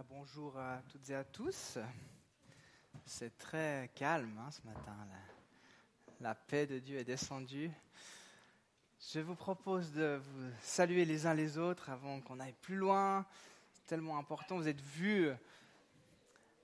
[0.00, 1.76] Bonjour à toutes et à tous.
[3.04, 4.96] C'est très calme hein, ce matin.
[6.18, 7.70] La, paix de Dieu est descendue.
[9.12, 13.26] Je vous propose de vous saluer les uns les autres avant qu'on aille plus loin.
[13.74, 14.56] C'est tellement important.
[14.56, 15.30] Vous êtes vus.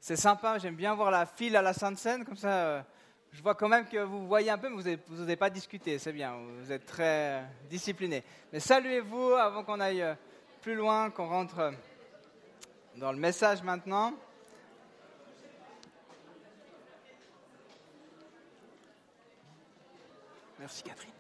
[0.01, 0.59] C'est sympa.
[0.59, 2.25] J'aime bien voir la file à la Sainte Seine.
[2.25, 2.83] Comme ça, euh,
[3.33, 5.99] je vois quand même que vous voyez un peu, mais vous n'osez pas discuter.
[5.99, 6.35] C'est bien.
[6.61, 8.25] Vous êtes très disciplinés.
[8.55, 10.17] Mais saluez-vous avant qu'on aille
[10.63, 11.75] plus loin, qu'on rentre
[12.99, 14.13] dans le message maintenant.
[20.59, 21.13] Merci Catherine.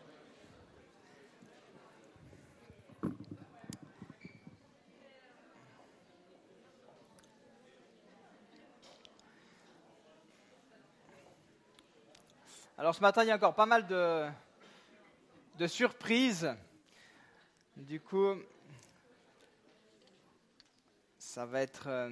[12.76, 14.26] Alors ce matin, il y a encore pas mal de,
[15.58, 16.52] de surprises.
[17.76, 18.34] Du coup,
[21.38, 22.10] ça va être euh,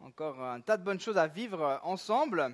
[0.00, 2.52] encore un tas de bonnes choses à vivre ensemble.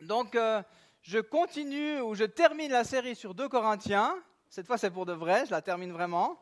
[0.00, 0.60] Donc, euh,
[1.02, 4.12] je continue ou je termine la série sur 2 Corinthiens.
[4.48, 6.36] Cette fois, c'est pour de vrai, je la termine vraiment.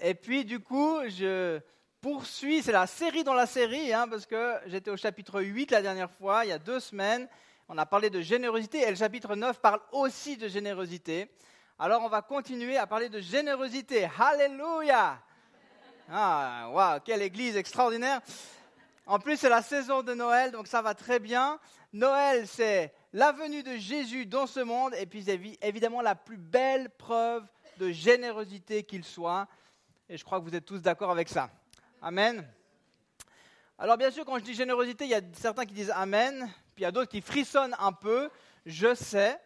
[0.00, 1.60] Et puis, du coup, je
[2.00, 5.80] poursuis, c'est la série dans la série, hein, parce que j'étais au chapitre 8 la
[5.80, 7.28] dernière fois, il y a deux semaines.
[7.68, 11.30] On a parlé de générosité et le chapitre 9 parle aussi de générosité.
[11.78, 14.08] Alors, on va continuer à parler de générosité.
[14.18, 15.22] Alléluia!
[16.14, 18.20] Ah, waouh, quelle église extraordinaire.
[19.06, 21.58] En plus, c'est la saison de Noël, donc ça va très bien.
[21.90, 25.24] Noël, c'est la venue de Jésus dans ce monde, et puis
[25.62, 27.46] évidemment la plus belle preuve
[27.78, 29.48] de générosité qu'il soit.
[30.10, 31.48] Et je crois que vous êtes tous d'accord avec ça.
[32.02, 32.46] Amen.
[33.78, 36.82] Alors bien sûr, quand je dis générosité, il y a certains qui disent Amen, puis
[36.82, 38.28] il y a d'autres qui frissonnent un peu,
[38.66, 39.40] je sais.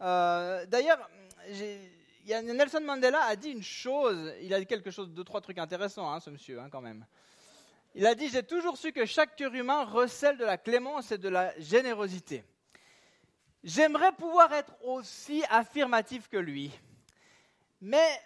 [0.00, 1.10] Euh, d'ailleurs,
[1.50, 5.58] j'ai Nelson Mandela a dit une chose, il a dit quelque chose, deux, trois trucs
[5.58, 7.04] intéressants, hein, ce monsieur, hein, quand même.
[7.94, 11.18] Il a dit J'ai toujours su que chaque cœur humain recèle de la clémence et
[11.18, 12.44] de la générosité.
[13.64, 16.70] J'aimerais pouvoir être aussi affirmatif que lui.
[17.80, 18.20] Mais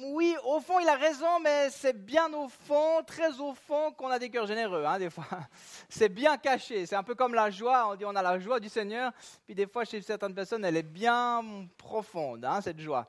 [0.00, 4.08] oui, au fond, il a raison, mais c'est bien au fond, très au fond, qu'on
[4.08, 5.26] a des cœurs généreux, hein, des fois.
[5.88, 6.86] C'est bien caché.
[6.86, 7.88] C'est un peu comme la joie.
[7.90, 9.12] On dit on a la joie du Seigneur,
[9.44, 11.42] puis des fois, chez certaines personnes, elle est bien
[11.76, 13.06] profonde, hein, cette joie.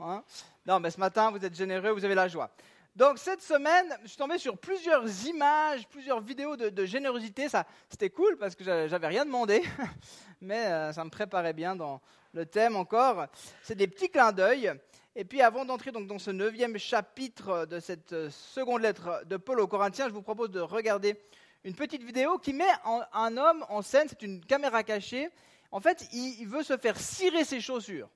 [0.00, 0.22] Hein.
[0.64, 2.50] Non, mais ce matin, vous êtes généreux, vous avez la joie.
[2.94, 7.48] Donc, cette semaine, je suis tombé sur plusieurs images, plusieurs vidéos de, générosité.
[7.48, 9.62] Ça, c'était cool parce que j'avais rien demandé,
[10.40, 12.00] mais euh, ça me préparait bien dans
[12.32, 13.26] le thème encore.
[13.62, 14.72] C'est des petits clins d'œil.
[15.14, 19.60] Et puis avant d'entrer donc dans ce neuvième chapitre de cette seconde lettre de Paul
[19.60, 21.20] aux Corinthiens, je vous propose de regarder
[21.64, 22.64] une petite vidéo qui met
[23.12, 25.28] un homme en scène, c'est une caméra cachée.
[25.70, 28.08] En fait, il, veut se faire cirer ses chaussures.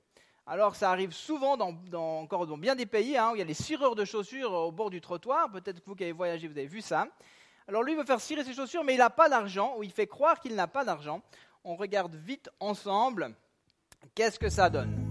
[0.47, 3.45] Alors ça arrive souvent dans, encore dans bien des pays hein, où il y a
[3.45, 5.51] les cireurs de chaussures au bord du trottoir.
[5.51, 7.07] Peut-être que vous qui avez voyagé, vous avez vu ça.
[7.67, 10.07] Alors lui veut faire cirer ses chaussures, mais il n'a pas d'argent, ou il fait
[10.07, 11.21] croire qu'il n'a pas d'argent.
[11.63, 13.35] On regarde vite ensemble.
[14.15, 15.06] Qu'est-ce que ça donne?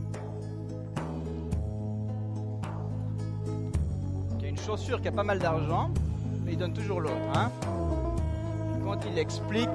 [4.66, 5.90] Chaussure qui a pas mal d'argent,
[6.44, 7.14] mais il donne toujours l'autre.
[7.36, 7.52] Hein.
[8.84, 9.68] Quand il explique,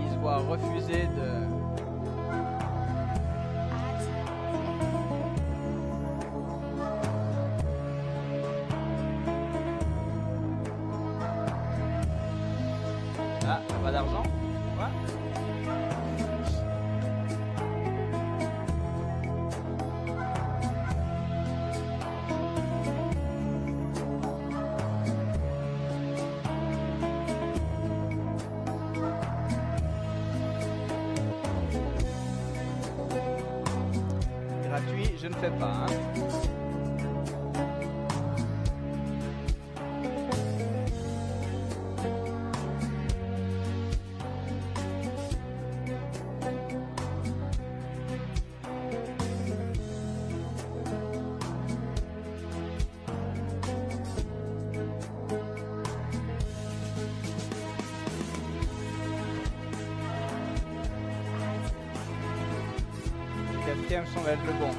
[0.00, 1.57] il se voit refuser de,
[63.88, 64.70] quatrième va être le bon.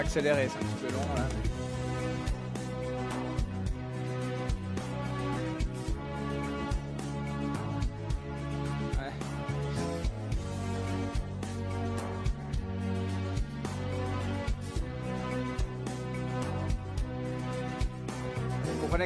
[0.00, 0.69] accélérer, c'est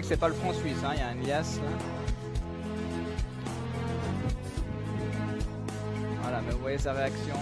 [0.06, 1.68] c'est pas le franc suisse, hein, il y a un liasse là.
[6.20, 7.34] Voilà, mais vous voyez sa réaction.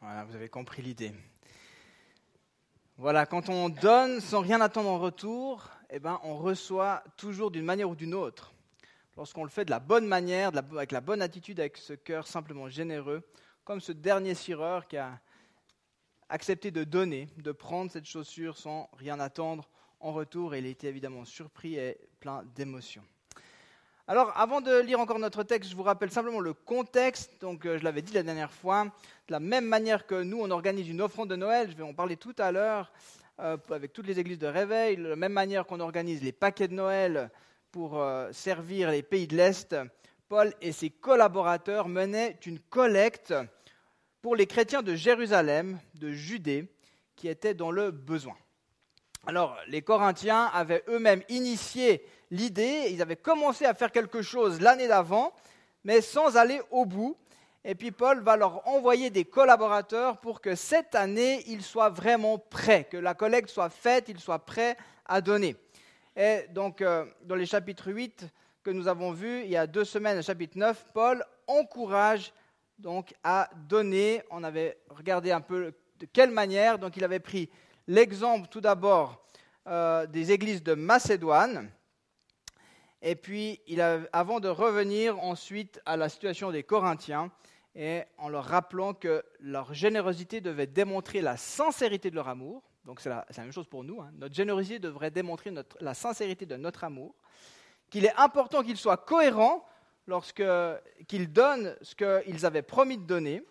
[0.00, 1.12] Voilà, vous avez compris l'idée.
[2.98, 7.64] Voilà, quand on donne sans rien attendre en retour, eh ben, on reçoit toujours d'une
[7.64, 8.52] manière ou d'une autre.
[9.16, 12.68] Lorsqu'on le fait de la bonne manière, avec la bonne attitude, avec ce cœur simplement
[12.68, 13.24] généreux,
[13.66, 15.18] comme ce dernier sireur qui a
[16.28, 19.68] accepté de donner, de prendre cette chaussure sans rien attendre
[19.98, 23.02] en retour, et il était évidemment surpris et plein d'émotions.
[24.06, 27.40] Alors, avant de lire encore notre texte, je vous rappelle simplement le contexte.
[27.40, 28.84] Donc, euh, je l'avais dit la dernière fois.
[29.26, 31.92] De la même manière que nous, on organise une offrande de Noël, je vais en
[31.92, 32.92] parler tout à l'heure,
[33.40, 34.96] euh, avec toutes les églises de réveil.
[34.96, 37.32] De la même manière qu'on organise les paquets de Noël
[37.72, 39.74] pour euh, servir les pays de l'Est,
[40.28, 43.34] Paul et ses collaborateurs menaient une collecte
[44.22, 46.68] pour les chrétiens de Jérusalem, de Judée,
[47.14, 48.36] qui étaient dans le besoin.
[49.26, 54.88] Alors, les Corinthiens avaient eux-mêmes initié l'idée, ils avaient commencé à faire quelque chose l'année
[54.88, 55.32] d'avant,
[55.84, 57.16] mais sans aller au bout.
[57.64, 62.38] Et puis Paul va leur envoyer des collaborateurs pour que cette année, ils soient vraiment
[62.38, 65.56] prêts, que la collecte soit faite, ils soient prêts à donner.
[66.16, 68.26] Et donc, euh, dans les chapitres 8
[68.62, 72.32] que nous avons vus, il y a deux semaines, chapitre 9, Paul encourage
[72.78, 74.22] donc à donner.
[74.30, 76.78] On avait regardé un peu de quelle manière.
[76.78, 77.50] Donc, il avait pris
[77.86, 79.24] l'exemple tout d'abord
[79.66, 81.70] euh, des églises de Macédoine.
[83.02, 87.30] Et puis, il avant de revenir ensuite à la situation des Corinthiens,
[87.76, 92.62] et en leur rappelant que leur générosité devait démontrer la sincérité de leur amour.
[92.86, 94.00] Donc c'est la, même chose pour nous.
[94.00, 94.10] Hein.
[94.14, 97.14] Notre générosité devrait démontrer la sincérité de notre amour.
[97.90, 98.96] Qu'il est important qu'ils soient
[100.06, 100.66] cohérents
[101.06, 103.42] lorsqu'ils donnent ce qu'ils avaient promis de donner.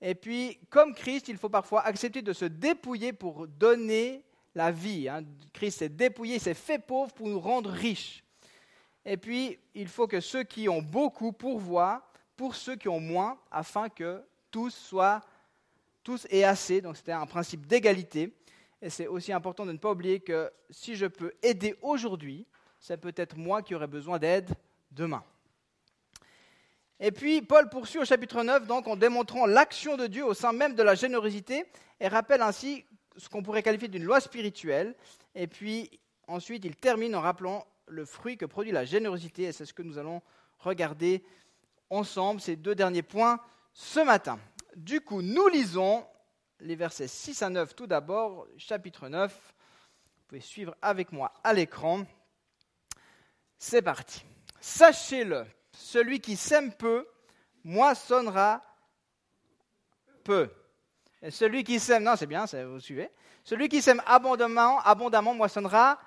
[0.00, 4.24] Et puis, comme Christ, il faut parfois accepter de se dépouiller pour donner
[4.54, 5.08] la vie.
[5.08, 5.22] Hein.
[5.52, 8.24] Christ s'est dépouillé, s'est fait pauvre pour nous rendre riches.
[9.04, 12.06] Et puis, il faut que ceux qui ont beaucoup pourvoient
[12.36, 15.20] pour ceux qui ont moins, afin que tous soient,
[16.02, 16.80] tous aient assez.
[16.80, 18.34] Donc, c'était un principe d'égalité.
[18.80, 22.46] Et c'est aussi important de ne pas oublier que si je peux aider aujourd'hui,
[22.80, 24.50] c'est peut-être moi qui aurai besoin d'aide
[24.90, 25.22] demain.
[27.04, 30.52] Et puis, Paul poursuit au chapitre 9, donc, en démontrant l'action de Dieu au sein
[30.52, 31.64] même de la générosité,
[31.98, 32.84] et rappelle ainsi
[33.16, 34.94] ce qu'on pourrait qualifier d'une loi spirituelle.
[35.34, 35.90] Et puis,
[36.28, 39.82] ensuite, il termine en rappelant le fruit que produit la générosité, et c'est ce que
[39.82, 40.22] nous allons
[40.60, 41.24] regarder
[41.90, 43.40] ensemble, ces deux derniers points,
[43.72, 44.38] ce matin.
[44.76, 46.06] Du coup, nous lisons
[46.60, 49.32] les versets 6 à 9 tout d'abord, chapitre 9.
[49.32, 52.04] Vous pouvez suivre avec moi à l'écran.
[53.58, 54.24] C'est parti.
[54.60, 55.46] Sachez-le,
[55.92, 57.06] celui qui sème peu,
[57.64, 58.62] moissonnera
[60.24, 60.50] peu.
[61.28, 63.10] Celui qui sème, non, c'est bien, vous suivez.
[63.44, 65.98] Celui qui sème abondamment, abondamment moissonnera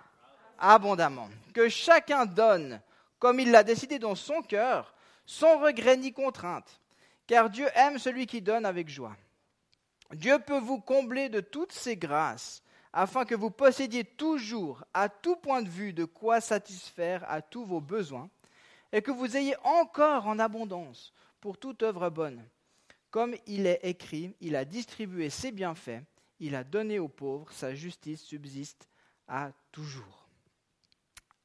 [0.58, 1.30] abondamment.
[1.54, 2.82] Que chacun donne
[3.20, 4.94] comme il l'a décidé dans son cœur,
[5.26, 6.82] sans regret ni contrainte,
[7.28, 9.16] car Dieu aime celui qui donne avec joie.
[10.14, 12.62] Dieu peut vous combler de toutes ses grâces,
[12.92, 17.65] afin que vous possédiez toujours, à tout point de vue, de quoi satisfaire à tous
[17.65, 18.30] vos besoins,
[18.92, 22.44] et que vous ayez encore en abondance pour toute œuvre bonne.
[23.12, 26.01] Comme il est écrit, il a distribué ses bienfaits,
[26.39, 28.89] il a donné aux pauvres, sa justice subsiste
[29.27, 30.27] à toujours.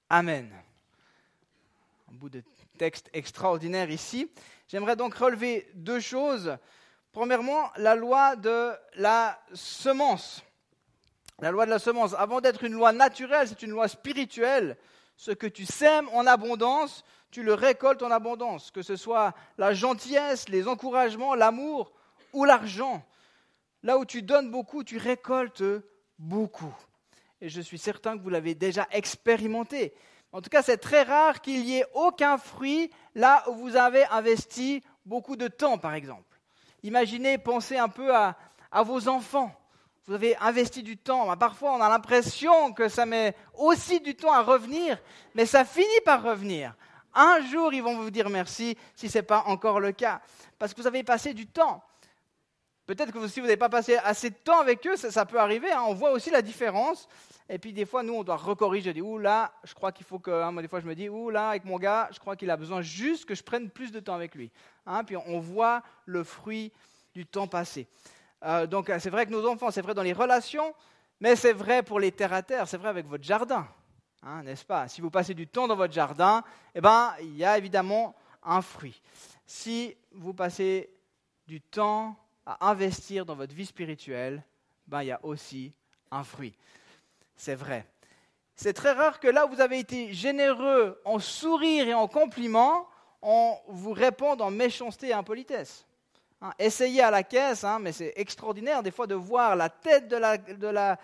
[0.08, 0.52] Amen.
[2.10, 2.42] Un bout de
[2.76, 4.30] texte extraordinaire ici.
[4.66, 6.56] J'aimerais donc relever deux choses.
[7.12, 10.42] Premièrement, la loi de la semence.
[11.40, 14.76] La loi de la semence, avant d'être une loi naturelle, c'est une loi spirituelle.
[15.16, 19.72] Ce que tu sèmes en abondance, tu le récoltes en abondance, que ce soit la
[19.72, 21.92] gentillesse, les encouragements, l'amour
[22.32, 23.04] ou l'argent.
[23.82, 25.62] Là où tu donnes beaucoup, tu récoltes
[26.18, 26.74] beaucoup
[27.40, 29.94] et je suis certain que vous l'avez déjà expérimenté.
[30.32, 34.04] En tout cas, c'est très rare qu'il y ait aucun fruit là où vous avez
[34.06, 36.38] investi beaucoup de temps, par exemple.
[36.82, 38.36] Imaginez, pensez un peu à,
[38.84, 39.52] vos enfants.
[40.06, 41.36] Vous avez investi du temps.
[41.36, 44.98] Parfois, on a l'impression que ça met aussi du temps à revenir,
[45.34, 46.74] mais ça finit par revenir.
[47.14, 50.20] Un jour, ils vont vous dire merci si ce n'est pas encore le cas,
[50.58, 51.82] parce que vous avez passé du temps.
[52.86, 55.70] Peut-être que si vous n'avez pas passé assez de temps avec eux, ça, peut arriver.
[55.70, 55.84] Hein.
[55.86, 57.08] on voit aussi la différence.
[57.48, 58.90] Et puis des fois, nous, on doit recorriger.
[58.90, 60.30] Je dis, ouh là, je crois qu'il faut que.
[60.30, 62.50] Hein, moi, des fois, je me dis, ouh là, avec mon gars, je crois qu'il
[62.50, 64.50] a besoin juste que je prenne plus de temps avec lui.
[64.86, 65.04] Hein.
[65.04, 66.72] puis on voit le fruit
[67.14, 67.86] du temps passé.
[68.44, 70.74] Euh, donc c'est vrai que nos enfants, c'est vrai dans les relations,
[71.20, 73.68] mais c'est vrai pour les terre à terre, c'est vrai avec votre jardin,
[74.22, 74.88] n'est-ce pas?
[74.88, 76.42] Si vous passez du temps dans votre jardin,
[76.74, 79.00] eh ben, il y a évidemment un fruit.
[79.46, 80.90] Si vous passez
[81.46, 84.42] du temps à investir dans votre vie spirituelle,
[84.86, 85.72] ben, il y a aussi
[86.10, 86.54] un fruit.
[87.36, 87.86] C'est vrai.
[88.54, 92.86] C'est très rare que là où vous avez été généreux en sourire et en compliments,
[93.22, 95.86] on vous réponde en méchanceté et impolitesse.
[96.42, 100.08] Hein, essayez à la caisse, hein, mais c'est extraordinaire des fois de voir la tête
[100.08, 100.98] de la, de la,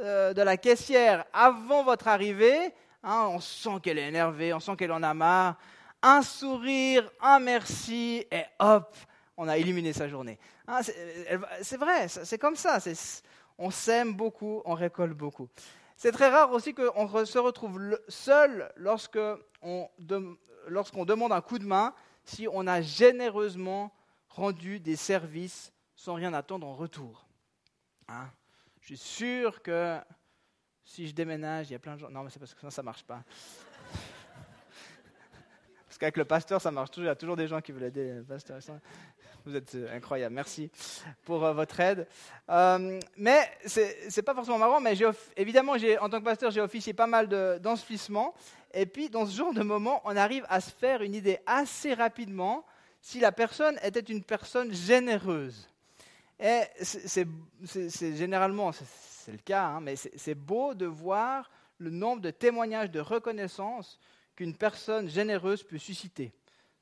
[0.00, 2.74] euh, de la caissière avant votre arrivée.
[3.04, 5.56] Hein, on sent qu'elle est énervée, on sent qu'elle en a marre.
[6.02, 8.96] Un sourire, un merci, et hop,
[9.36, 10.40] on a éliminé sa journée.
[11.62, 12.78] C'est vrai, c'est comme ça.
[13.58, 15.48] On sème beaucoup, on récolte beaucoup.
[15.96, 19.38] C'est très rare aussi qu'on se retrouve seul lorsqu'on
[21.04, 21.94] demande un coup de main
[22.24, 23.92] si on a généreusement
[24.30, 27.26] rendu des services sans rien attendre en retour.
[28.08, 28.30] Hein?
[28.80, 29.98] Je suis sûr que
[30.82, 32.10] si je déménage, il y a plein de gens.
[32.10, 33.22] Non, mais c'est parce que ça, ne marche pas.
[35.86, 37.04] parce qu'avec le pasteur, ça marche toujours.
[37.04, 38.58] Il y a toujours des gens qui veulent aider le pasteur.
[39.44, 40.34] Vous êtes euh, incroyable.
[40.34, 40.70] Merci
[41.24, 42.06] pour euh, votre aide.
[42.48, 44.94] Euh, mais ce n'est pas forcément marrant, mais
[45.36, 47.28] évidemment, en tant que pasteur, j'ai officié pas mal
[47.60, 48.34] d'enflissements.
[48.72, 51.94] et puis, dans ce genre de moment, on arrive à se faire une idée assez
[51.94, 52.64] rapidement
[53.00, 55.68] si la personne était une personne généreuse.
[56.38, 57.26] Et c'est
[58.16, 63.00] généralement, c'est le cas, hein, mais c'est beau de voir le nombre de témoignages de
[63.00, 63.98] reconnaissance
[64.36, 66.32] qu'une personne généreuse peut susciter,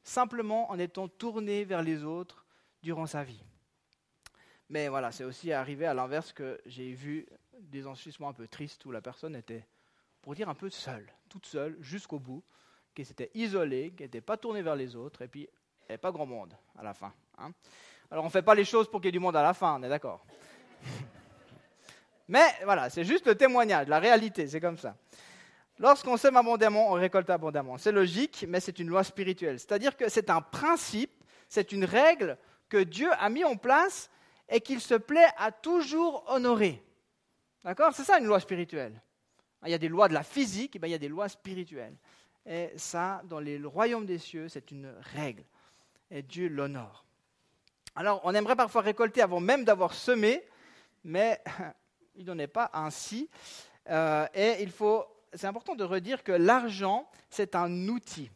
[0.04, 2.44] simplement en étant tournée vers les autres
[2.82, 3.42] durant sa vie.
[4.68, 7.26] Mais voilà, c'est aussi arrivé à l'inverse que j'ai vu
[7.58, 9.66] des ensuissements un peu tristes où la personne était,
[10.22, 12.44] pour dire un peu seule, toute seule, jusqu'au bout,
[12.94, 15.48] qui s'était isolée, qui n'était pas tournée vers les autres, et puis
[15.88, 17.12] n'y avait pas grand monde à la fin.
[17.38, 17.50] Hein.
[18.10, 19.54] Alors on ne fait pas les choses pour qu'il y ait du monde à la
[19.54, 20.24] fin, on est d'accord.
[22.28, 24.96] Mais voilà, c'est juste le témoignage, la réalité, c'est comme ça.
[25.78, 27.78] Lorsqu'on sème abondamment, on récolte abondamment.
[27.78, 29.60] C'est logique, mais c'est une loi spirituelle.
[29.60, 31.12] C'est-à-dire que c'est un principe,
[31.48, 32.36] c'est une règle
[32.68, 34.10] que Dieu a mis en place
[34.48, 36.82] et qu'il se plaît à toujours honorer.
[37.62, 37.94] D'accord?
[37.94, 39.00] C'est ça une loi spirituelle.
[39.64, 41.28] Il y a des lois de la physique, et bien il y a des lois
[41.28, 41.96] spirituelles.
[42.44, 45.44] Et ça, dans les royaumes des cieux, c'est une règle.
[46.10, 47.04] Et Dieu l'honore.
[47.94, 50.42] Alors, on aimerait parfois récolter avant même d'avoir semé,
[51.04, 51.42] mais
[52.14, 53.28] il n'en est pas ainsi.
[53.90, 58.30] Euh, et il faut, c'est important de redire que l'argent, c'est un outil,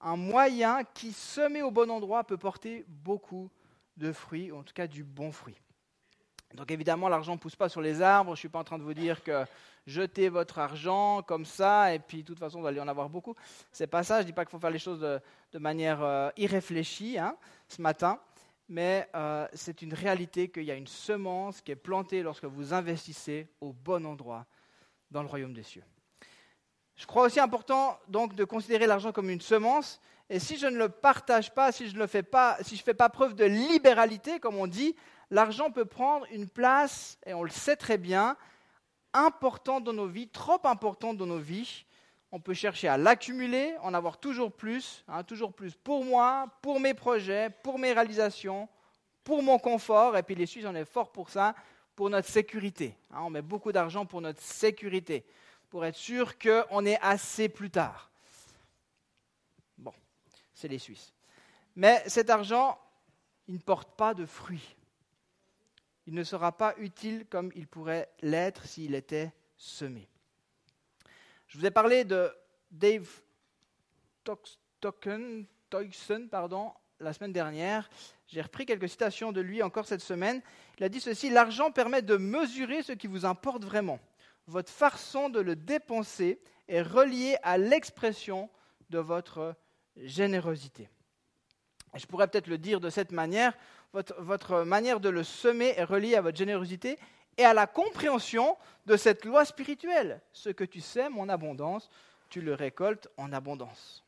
[0.00, 3.50] un moyen qui, semé au bon endroit, peut porter beaucoup
[3.96, 5.60] de fruits, ou en tout cas du bon fruit.
[6.58, 8.30] Donc évidemment, l'argent ne pousse pas sur les arbres.
[8.30, 9.44] Je ne suis pas en train de vous dire que
[9.86, 13.34] jetez votre argent comme ça, et puis de toute façon, vous allez en avoir beaucoup.
[13.72, 14.16] Ce n'est pas ça.
[14.16, 17.36] Je ne dis pas qu'il faut faire les choses de, manière euh, irréfléchie hein,
[17.68, 18.18] ce matin.
[18.68, 22.74] Mais euh, c'est une réalité qu'il y a une semence qui est plantée lorsque vous
[22.74, 24.44] investissez au bon endroit
[25.10, 25.84] dans le royaume des cieux.
[26.96, 30.00] Je crois aussi important donc de considérer l'argent comme une semence
[30.30, 32.94] et si je ne le partage pas, si je ne fais pas, si je fais
[32.94, 34.94] pas preuve de libéralité, comme on dit,
[35.30, 38.36] l'argent peut prendre une place, et on le sait très bien,
[39.14, 41.86] importante dans nos vies, trop importante dans nos vies.
[42.30, 46.78] On peut chercher à l'accumuler, en avoir toujours plus, hein, toujours plus pour moi, pour
[46.78, 48.68] mes projets, pour mes réalisations,
[49.24, 50.14] pour mon confort.
[50.14, 51.54] Et puis les Suisses, on est fort pour ça,
[51.96, 52.94] pour notre sécurité.
[53.10, 53.20] Hein.
[53.22, 55.24] on met beaucoup d'argent pour notre sécurité,
[55.70, 58.08] pour être sûr qu'on est assez plus tard
[60.58, 61.14] c'est les Suisses.
[61.76, 62.78] Mais cet argent,
[63.46, 64.76] il ne porte pas de fruits.
[66.06, 70.08] Il ne sera pas utile comme il pourrait l'être s'il était semé.
[71.46, 72.30] Je vous ai parlé de
[72.72, 73.08] Dave
[75.70, 77.88] Toyson pardon, la semaine dernière.
[78.26, 80.42] J'ai repris quelques citations de lui encore cette semaine.
[80.78, 84.00] Il a dit ceci L'argent permet de mesurer ce qui vous importe vraiment.
[84.48, 88.50] Votre façon de le dépenser est reliée à l'expression
[88.90, 89.54] de votre
[90.04, 90.88] générosité.
[91.94, 93.56] je pourrais peut-être le dire de cette manière,
[93.92, 96.98] votre, manière de le semer est reliée à votre générosité
[97.36, 100.20] et à la compréhension de cette loi spirituelle.
[100.32, 101.90] Ce que tu sèmes en abondance,
[102.28, 104.04] tu le récoltes en abondance.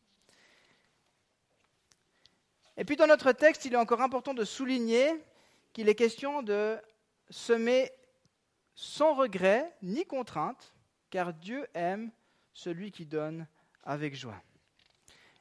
[2.76, 5.11] Et puis dans notre texte, il est encore important de souligner
[5.73, 6.78] qu'il est question de
[7.28, 7.90] semer
[8.75, 10.73] sans regret ni contrainte,
[11.11, 12.11] car Dieu aime
[12.52, 13.47] celui qui donne
[13.82, 14.40] avec joie.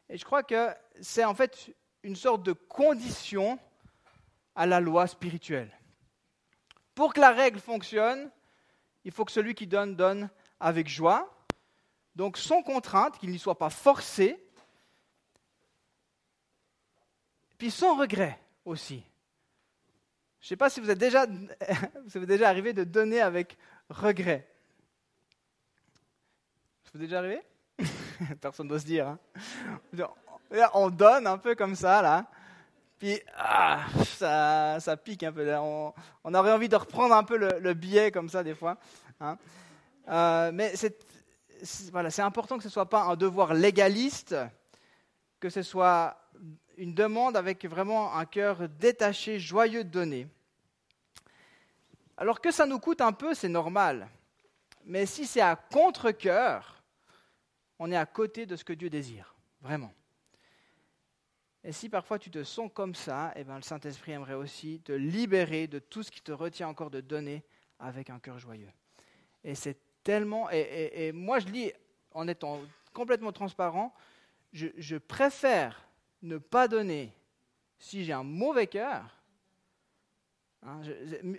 [0.10, 0.70] Et je crois que
[1.02, 1.74] c'est en fait
[2.04, 3.60] une sorte de condition
[4.56, 5.72] à la loi spirituelle.
[6.96, 8.32] Pour que la règle fonctionne,
[9.06, 11.34] il faut que celui qui donne donne avec joie,
[12.16, 14.44] donc sans contrainte, qu'il n'y soit pas forcé,
[17.58, 19.04] puis sans regret aussi.
[20.40, 21.26] Je ne sais pas si vous êtes déjà,
[22.06, 23.58] vous déjà arrivé de donner avec
[23.90, 24.48] regret.
[26.84, 27.42] Ça vous est déjà arrivé?
[28.42, 29.08] Personne n'ose dire.
[29.08, 29.20] Hein.
[30.74, 32.26] On donne un peu comme ça, là.
[32.98, 35.56] Puis ah, ça, pique un peu.
[35.56, 38.78] On, aurait envie de reprendre un peu le, billet comme ça des fois.
[39.22, 39.38] Hein.
[40.10, 44.36] Euh, mais c'est important que ce ne soit pas un devoir légaliste,
[45.40, 46.18] que ce soit
[46.78, 50.28] une demande avec vraiment un cœur détaché, joyeux de donner.
[52.18, 54.10] Alors que ça nous coûte un peu, c'est normal.
[54.86, 56.79] Mais si c'est à contre-cœur,
[57.80, 59.94] on est à côté de ce que Dieu désire, vraiment.
[61.64, 64.92] Et si parfois tu te sens comme ça, eh bien, le Saint-Esprit aimerait aussi te
[64.92, 67.44] libérer de tout ce qui te retient encore de donner
[67.80, 68.72] avec un cœur joyeux.
[69.44, 70.50] Et c'est tellement.
[70.52, 71.72] Et, moi, je lis
[72.12, 72.62] en étant
[72.94, 73.94] complètement transparent,
[74.54, 75.88] je, préfère
[76.22, 77.14] ne pas donner
[77.78, 79.16] si j'ai un mauvais cœur.
[80.64, 80.82] Hein,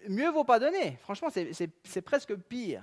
[0.08, 0.96] mieux vaut pas donner.
[1.02, 2.82] Franchement, c'est presque pire.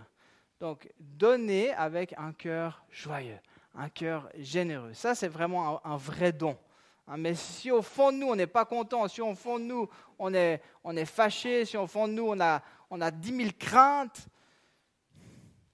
[0.60, 3.40] Donc, donner avec un cœur joyeux,
[3.76, 4.94] un cœur généreux.
[4.94, 6.58] Ça, c'est vraiment un vrai don.
[7.08, 9.64] Hein, mais si au fond de nous, on n'est pas content, si au fond de
[9.64, 13.12] nous, on est, on est fâché, si au fond de nous, on a, on a
[13.12, 14.28] 10 000 craintes,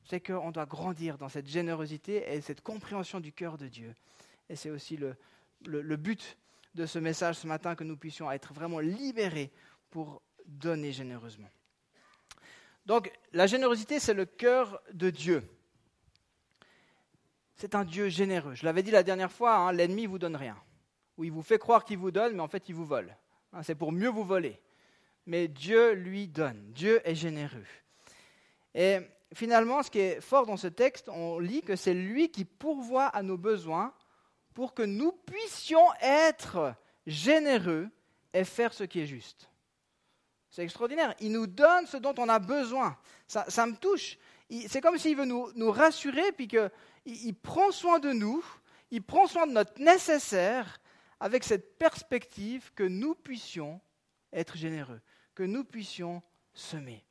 [0.03, 3.95] c'est qu'on doit grandir dans cette générosité et cette compréhension du cœur de Dieu.
[4.49, 6.37] Et c'est aussi le, but
[6.75, 9.51] de ce message ce matin, que nous puissions être vraiment libérés
[9.89, 11.49] pour donner généreusement.
[12.85, 15.43] Donc la générosité, c'est le cœur de Dieu.
[17.55, 18.55] C'est un Dieu généreux.
[18.55, 20.57] Je l'avais dit la dernière fois, hein, l'ennemi ne vous donne rien
[21.17, 23.15] où il vous fait croire qu'il vous donne, mais en fait il vous vole.
[23.53, 24.59] Hein, c'est pour mieux vous voler.
[25.25, 26.71] Mais Dieu lui donne.
[26.73, 27.65] Dieu est généreux.
[28.75, 28.99] Et
[29.33, 33.07] finalement, ce qui est fort dans ce texte, on lit que c'est lui qui pourvoit
[33.07, 33.93] à nos besoins
[34.53, 36.75] pour que nous puissions être
[37.07, 37.89] généreux
[38.33, 39.49] et faire ce qui est juste.
[40.53, 41.15] C'est extraordinaire.
[41.19, 42.95] Il nous donne ce dont on a besoin.
[43.25, 44.19] Ça, me touche.
[44.67, 46.69] C'est comme s'il veut nous, nous rassurer, puis qu'il
[47.05, 48.45] il prend soin de nous,
[48.91, 50.79] il prend soin de notre nécessaire,
[51.19, 53.81] avec cette perspective que nous puissions
[54.31, 55.01] être généreux,
[55.33, 56.21] que nous puissions
[56.53, 57.03] semer.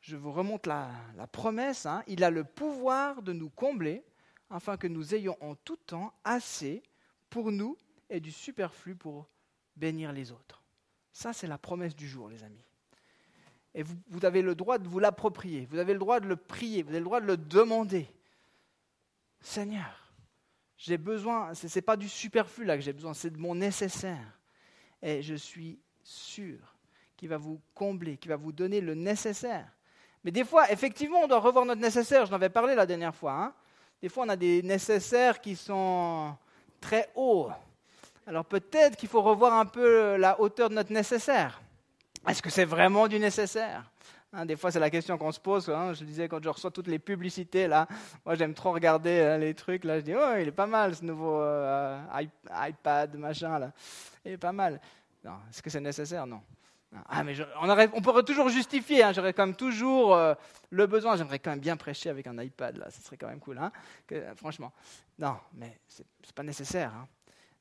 [0.00, 0.90] Je vous remonte la,
[1.30, 2.02] promesse, hein.
[2.08, 4.02] il a le pouvoir de nous combler
[4.48, 6.82] afin que nous ayons en tout temps assez
[7.28, 7.76] pour nous
[8.08, 9.28] et du superflu pour
[9.76, 10.59] bénir les autres.
[11.12, 12.64] Ça, c'est la promesse du jour, les amis.
[13.74, 16.82] Et vous, avez le droit de vous l'approprier, vous avez le droit de le prier,
[16.82, 18.10] vous avez le droit de le demander.
[19.40, 20.12] Seigneur,
[20.76, 24.38] j'ai besoin, ce n'est pas du superflu là que j'ai besoin, c'est de mon nécessaire.
[25.00, 26.58] Et je suis sûr
[27.16, 29.70] qu'il va vous combler, qu'il va vous donner le nécessaire.
[30.24, 32.26] Mais des fois, effectivement, on doit revoir notre nécessaire.
[32.26, 33.32] Je avais parlé la dernière fois.
[33.32, 33.54] Hein.
[34.02, 36.36] Des fois, on a des nécessaires qui sont
[36.80, 37.50] très hauts.
[38.26, 41.60] Alors peut-être qu'il faut revoir un peu la hauteur de notre nécessaire.
[42.28, 43.90] Est-ce que c'est vraiment du nécessaire?
[44.32, 45.68] Hein, des fois, c'est la question qu'on se pose.
[45.70, 45.92] Hein.
[45.92, 47.88] je disais quand je reçois toutes les publicités, là,
[48.24, 49.84] moi j'aime trop regarder hein, les trucs.
[49.84, 52.00] Là, je dis, oh, il est pas mal ce nouveau euh,
[52.50, 53.72] iPad, machin, là.
[54.24, 54.80] Il est pas mal.
[55.24, 56.26] Est-ce que c'est nécessaire?
[56.26, 56.40] Non.
[57.08, 59.04] Ah, mais on, on, pourrait toujours justifier.
[59.14, 60.34] J'aurais quand même toujours euh,
[60.70, 61.16] le besoin.
[61.16, 62.90] J'aimerais quand même bien prêcher avec un iPad, là.
[62.90, 63.60] Ce serait quand même cool,
[64.06, 64.72] que, franchement.
[65.18, 66.92] Non, mais c'est pas nécessaire.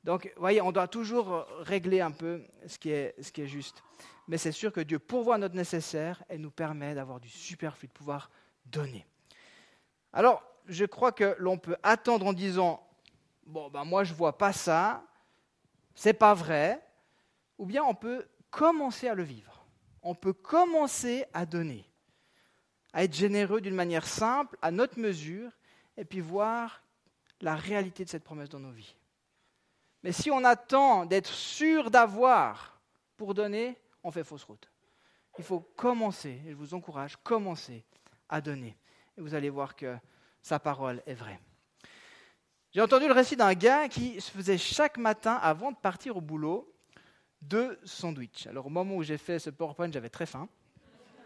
[0.03, 3.47] Donc, vous voyez, on doit toujours régler un peu ce qui est, ce qui est
[3.47, 3.83] juste
[4.29, 7.93] mais c'est sûr que Dieu pourvoit notre nécessaire et nous permet d'avoir du superflu, de
[7.93, 8.29] pouvoir
[8.67, 9.07] donner.
[10.13, 12.87] Alors, je crois que l'on peut attendre en disant
[13.47, 15.03] Bon, ben moi je ne vois pas ça,
[15.95, 16.79] c'est pas vrai,
[17.57, 19.65] ou bien on peut commencer à le vivre.
[20.03, 21.83] On peut commencer à donner,
[22.93, 25.49] à être généreux d'une manière simple, à notre mesure,
[25.97, 26.83] et puis voir
[27.41, 28.95] la réalité de cette promesse dans nos vies.
[30.03, 32.79] Mais si on attend d'être sûr d'avoir
[33.17, 34.69] pour donner, on fait fausse route.
[35.37, 37.85] Il faut commencer, et je vous encourage, commencer
[38.27, 38.77] à donner.
[39.17, 39.95] Et vous allez voir que
[40.41, 41.39] sa parole est vraie.
[42.71, 46.21] J'ai entendu le récit d'un gars qui se faisait chaque matin, avant de partir au
[46.21, 46.69] boulot,
[47.41, 48.47] deux sandwichs.
[48.47, 50.49] Alors au moment où j'ai fait ce PowerPoint, j'avais très faim.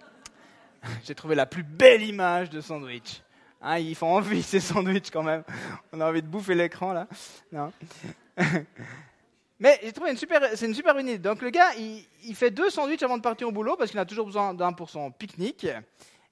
[1.03, 3.23] j'ai trouvé la plus belle image de sandwich.
[3.65, 5.43] Hein, ils font envie ces sandwichs quand même.
[5.93, 7.08] On a envie de bouffer l'écran là.
[7.52, 7.71] Non.
[9.60, 11.19] Mais j'ai trouvé une super, c'est une super unité.
[11.19, 14.06] Donc le gars, il, fait deux sandwichs avant de partir au boulot parce qu'il a
[14.06, 15.65] toujours besoin d'un pour son pique-nique.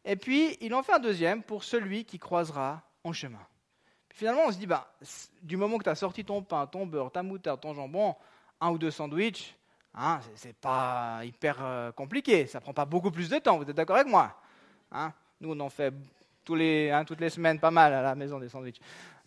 [0.03, 3.39] Et puis il en fait un deuxième pour celui qui croisera en chemin.
[4.09, 4.93] Finalement, on se dit, bah,
[5.41, 8.13] du moment que tu as sorti ton pain, ton beurre, ta moutarde, ton jambon,
[8.59, 9.55] un ou deux sandwichs,
[9.95, 12.45] hein, c'est pas hyper euh, compliqué.
[12.45, 13.57] Ça prend pas beaucoup plus de temps.
[13.57, 14.37] Vous êtes d'accord avec moi?
[14.91, 15.13] Hein?
[15.39, 15.93] Nous, on en fait
[16.43, 18.81] tous les, hein, toutes les semaines pas mal à la maison des sandwichs.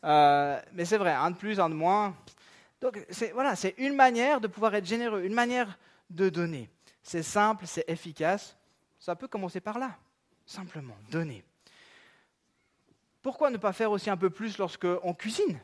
[0.05, 2.15] Euh, mais c'est vrai, un de plus, un de moins,
[2.85, 5.79] donc voilà, c'est une manière de pouvoir être généreux, une manière
[6.11, 6.69] de donner.
[7.03, 8.59] C'est simple, c'est efficace.
[8.99, 9.97] Ça peut commencer par là,
[10.45, 11.43] simplement donner.
[13.23, 15.59] Pourquoi ne pas faire aussi un peu plus lorsqu'on cuisine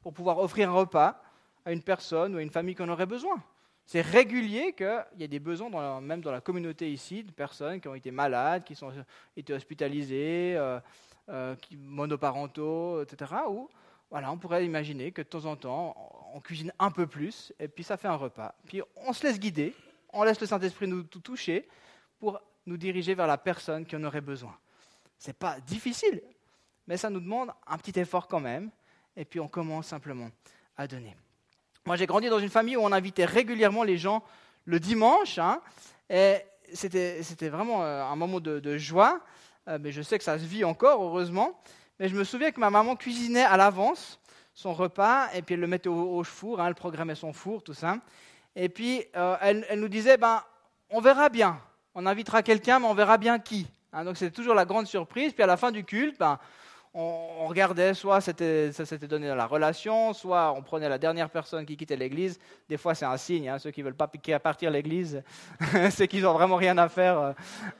[0.00, 1.22] pour pouvoir offrir un repas
[1.66, 3.42] à une personne ou à une famille qu'on aurait besoin?
[3.86, 7.88] C'est régulier qu'il y ait des besoins, même dans la communauté ici, de personnes qui
[7.88, 8.92] ont été malades, qui ont
[9.36, 10.80] été hospitalisées, euh,
[11.28, 13.32] euh, monoparentaux, etc.
[13.48, 13.68] Ou
[14.10, 15.94] voilà, on pourrait imaginer que de temps en temps,
[16.34, 18.54] on cuisine un peu plus, et puis ça fait un repas.
[18.66, 19.74] Puis on se laisse guider,
[20.12, 21.68] on laisse le Saint-Esprit nous toucher
[22.18, 24.56] pour nous diriger vers la personne qui en aurait besoin.
[25.18, 26.22] Ce n'est pas difficile,
[26.86, 28.70] mais ça nous demande un petit effort quand même,
[29.16, 30.30] et puis on commence simplement
[30.76, 31.16] à donner.
[31.84, 34.22] Moi, j'ai grandi dans une famille où on invitait régulièrement les gens
[34.66, 35.60] le dimanche, hein,
[36.08, 36.36] et
[36.72, 39.20] c'était, vraiment euh, un moment de, joie,
[39.68, 41.60] euh, mais je sais que ça se vit encore, heureusement.
[41.98, 44.20] Mais je me souviens que ma maman cuisinait à l'avance
[44.54, 47.74] son repas, et puis elle le mettait au, four, hein, elle programmait son four, tout
[47.74, 47.96] ça.
[48.54, 50.42] Et puis, euh, elle, nous disait, ben,
[50.90, 51.58] on verra bien,
[51.94, 53.66] on invitera quelqu'un, mais on verra bien qui.
[53.92, 54.04] Hein.
[54.04, 55.32] donc, c'était toujours la grande surprise.
[55.32, 56.38] Puis, à la fin du culte, ben,
[56.94, 61.64] on, regardait, soit ça s'était donné dans la relation, soit on prenait la dernière personne
[61.64, 62.38] qui quittait l'église.
[62.68, 65.22] Des fois, c'est un signe, hein, ceux qui ne veulent pas piquer à partir l'église,
[65.90, 67.32] c'est qu'ils n'ont vraiment rien à faire euh,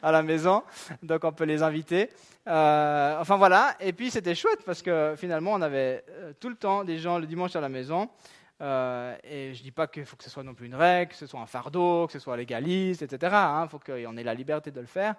[0.02, 0.62] à la maison,
[1.02, 2.08] donc on peut les inviter.
[2.48, 6.56] Euh, enfin voilà, et puis c'était chouette parce que finalement, on avait euh, tout le
[6.56, 8.08] temps des gens le dimanche à la maison.
[8.60, 11.16] et je ne dis pas qu'il faut que ce soit non plus une règle, que
[11.16, 13.18] ce soit un fardeau, que ce soit légaliste, etc.
[13.20, 15.16] Il hein, faut qu'on ait la liberté de le faire.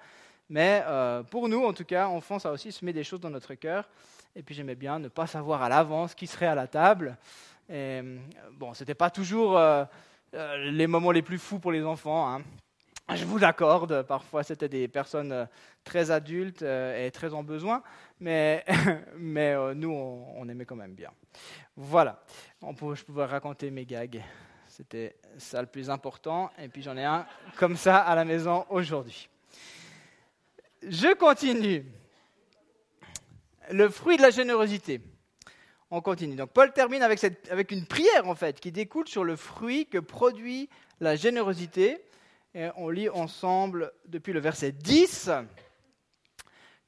[0.53, 3.31] Mais euh, pour nous, en tout cas, enfant, ça aussi se met des choses dans
[3.31, 3.89] notre cœur.
[4.35, 7.17] Et puis j'aimais bien ne pas savoir à l'avance qui serait à la table.
[7.71, 8.19] Euh,
[8.51, 9.83] bon, ce n'était pas toujours euh,
[10.59, 12.31] les moments les plus fous pour les enfants.
[12.31, 12.43] Hein.
[13.15, 15.47] Je vous l'accorde, parfois c'était des personnes
[15.83, 17.81] très adultes et très en besoin,
[18.19, 18.63] mais,
[19.17, 21.09] mais nous, on, aimait quand même bien.
[21.75, 22.23] Voilà,
[22.61, 24.21] je pouvais raconter mes gags.
[24.67, 26.51] C'était ça le plus important.
[26.59, 27.25] Et puis j'en ai un
[27.57, 29.29] comme ça à la maison aujourd'hui.
[30.87, 31.85] Je continue.
[33.71, 35.01] Le fruit de la générosité.
[35.89, 36.35] On continue.
[36.35, 39.99] Donc Paul termine avec, avec une prière en fait qui découle sur le fruit que
[39.99, 40.69] produit
[40.99, 42.03] la générosité.
[42.55, 45.31] Et on lit ensemble depuis le verset 10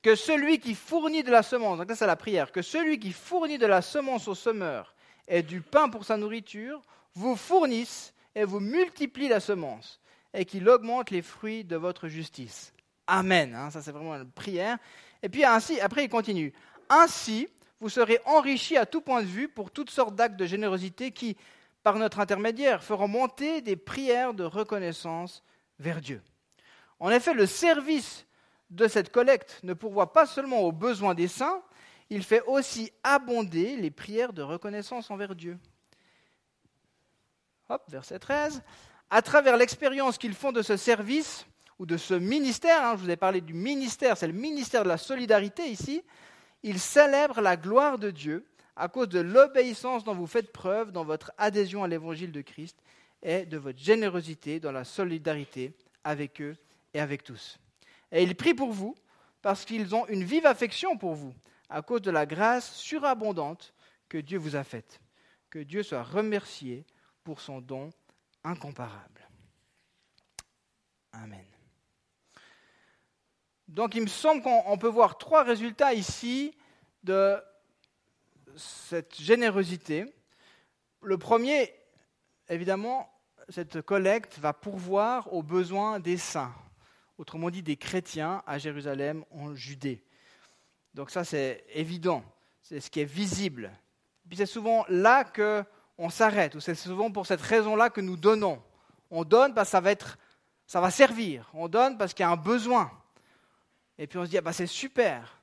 [0.05, 3.11] que celui qui fournit de la semence, donc ça c'est la prière, que celui qui
[3.11, 4.93] fournit de la semence au semeur
[5.27, 6.79] et du pain pour sa nourriture,
[7.15, 9.99] vous fournisse et vous multiplie la semence
[10.31, 12.74] et qu'il augmente les fruits de votre justice.
[13.07, 13.53] Amen.
[13.53, 14.77] Hein, ça, c'est vraiment une prière.
[15.21, 16.53] Et puis, ainsi, après, il continue.
[16.89, 17.47] Ainsi,
[17.79, 21.37] vous serez enrichis à tout point de vue pour toutes sortes d'actes de générosité qui,
[21.83, 25.43] par notre intermédiaire, feront monter des prières de reconnaissance
[25.79, 26.21] vers Dieu.
[26.99, 28.25] En effet, le service
[28.69, 31.61] de cette collecte ne pourvoit pas seulement aux besoins des saints,
[32.09, 35.57] il fait aussi abonder les prières de reconnaissance envers Dieu.
[37.69, 38.61] Hop, verset 13.
[39.09, 41.45] À travers l'expérience qu'ils font de ce service,
[41.79, 44.89] ou de ce ministère, hein, je vous ai parlé du ministère, c'est le ministère de
[44.89, 46.03] la solidarité ici,
[46.63, 51.03] il célèbre la gloire de Dieu à cause de l'obéissance dont vous faites preuve dans
[51.03, 52.77] votre adhésion à l'évangile de Christ
[53.21, 56.55] et de votre générosité dans la solidarité avec eux
[56.93, 57.59] et avec tous.
[58.11, 58.95] Et il prie pour vous
[59.41, 61.33] parce qu'ils ont une vive affection pour vous
[61.69, 63.73] à cause de la grâce surabondante
[64.09, 64.99] que Dieu vous a faite.
[65.49, 66.85] Que Dieu soit remercié
[67.23, 67.89] pour son don
[68.43, 69.27] incomparable.
[71.11, 71.54] Amen.
[73.67, 76.55] Donc il me semble qu'on peut voir trois résultats ici
[77.03, 77.37] de
[78.55, 80.05] cette générosité.
[81.01, 81.73] Le premier,
[82.47, 83.09] évidemment,
[83.49, 86.53] cette collecte va pourvoir aux besoins des saints,
[87.17, 90.03] autrement dit des chrétiens à Jérusalem en Judée.
[90.93, 92.23] Donc ça c'est évident,
[92.61, 93.71] c'est ce qui est visible.
[94.27, 95.63] Puis c'est souvent là que
[95.97, 98.61] on s'arrête, ou c'est souvent pour cette raison-là que nous donnons.
[99.09, 100.17] On donne parce que ça va être,
[100.67, 101.49] ça va servir.
[101.53, 102.91] On donne parce qu'il y a un besoin.
[103.97, 105.41] Et puis on se dit, ah bah c'est super.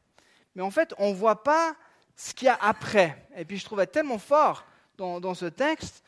[0.55, 1.75] Mais en fait, on ne voit pas
[2.17, 3.29] ce qu'il y a après.
[3.37, 4.65] Et puis je trouvais tellement fort
[4.97, 6.05] dans, ce texte,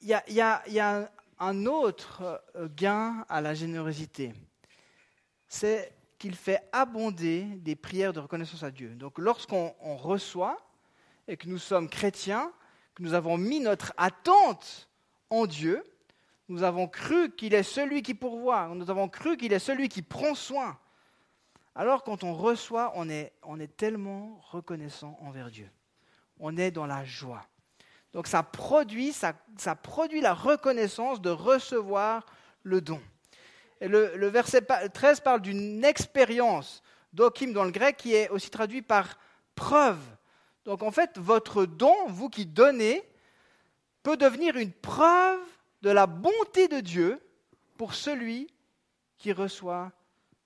[0.00, 4.32] il y a, y a, y a un autre euh, gain à la générosité.
[5.48, 8.90] C'est qu'il fait abonder des prières de reconnaissance à Dieu.
[8.90, 10.58] Donc lorsqu'on reçoit
[11.26, 12.52] et que nous sommes chrétiens,
[12.94, 14.88] que nous avons mis notre attente
[15.30, 15.82] en Dieu,
[16.48, 20.02] nous avons cru qu'il est celui qui pourvoit, nous avons cru qu'il est celui qui
[20.02, 20.78] prend soin,
[21.74, 25.70] alors quand on reçoit, on est, on est tellement reconnaissant envers Dieu.
[26.38, 27.42] On est dans la joie.
[28.12, 29.34] Donc ça produit, ça,
[29.82, 32.26] produit la reconnaissance de recevoir
[32.62, 33.00] le don.
[33.80, 38.50] Et le, le verset 13 parle d'une expérience d'okim dans le grec qui est aussi
[38.50, 39.16] traduit par
[39.54, 40.00] preuve.
[40.64, 43.02] Donc en fait, votre don, vous qui donnez,
[44.02, 45.40] peut devenir une preuve
[45.82, 47.20] de la bonté de Dieu
[47.78, 48.52] pour celui
[49.18, 49.92] qui reçoit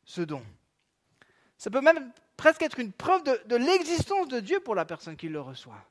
[0.04, 0.42] ce don.
[1.64, 5.30] Ça peut même presque être une preuve de, l'existence de Dieu pour la personne qui
[5.30, 5.82] le reçoit.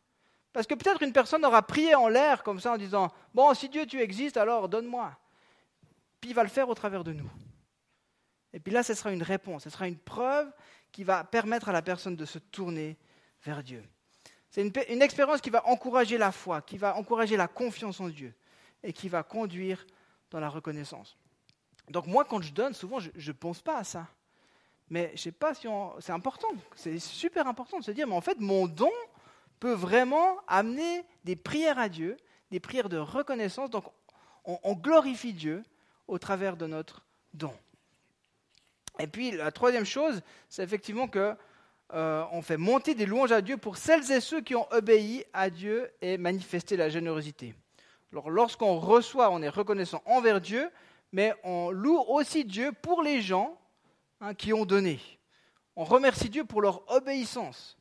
[0.52, 3.70] Parce que peut-être une personne aura prié en l'air comme ça en disant, bon, si
[3.70, 5.18] Dieu tu existes, alors donne-moi.
[6.22, 7.28] Puis il va le faire au travers de nous.
[8.54, 10.48] Et puis là, ce sera une réponse, ce sera une preuve
[10.92, 12.96] qui va permettre à la personne de se tourner
[13.44, 13.84] vers Dieu.
[14.52, 18.10] C'est une, une, expérience qui va encourager la foi, qui va encourager la confiance en
[18.10, 18.36] Dieu
[18.84, 19.88] et qui va conduire
[20.30, 21.18] dans la reconnaissance.
[21.90, 24.08] Donc moi, quand je donne, souvent, je ne pense pas à ça.
[24.94, 25.68] Mais je sais pas si
[26.02, 28.92] c'est important, c'est super important de se dire, mais en fait, mon don
[29.60, 32.16] peut vraiment amener des prières à Dieu,
[32.52, 33.72] des prières de reconnaissance.
[33.72, 33.86] Donc
[34.46, 35.64] on, on glorifie Dieu
[36.08, 37.04] au travers de notre
[37.34, 37.56] don.
[39.00, 41.36] Et puis la troisième chose, c'est effectivement que
[41.96, 45.26] euh, on fait monter des louanges à Dieu pour celles et ceux qui ont obéi
[45.34, 47.56] à Dieu et manifesté la générosité.
[48.12, 50.70] Alors lorsqu'on reçoit, on est reconnaissant envers Dieu,
[51.12, 53.58] mais on loue aussi Dieu pour les gens
[54.24, 55.00] hein, qui ont donné.
[55.76, 57.78] On remercie Dieu pour leur obéissance.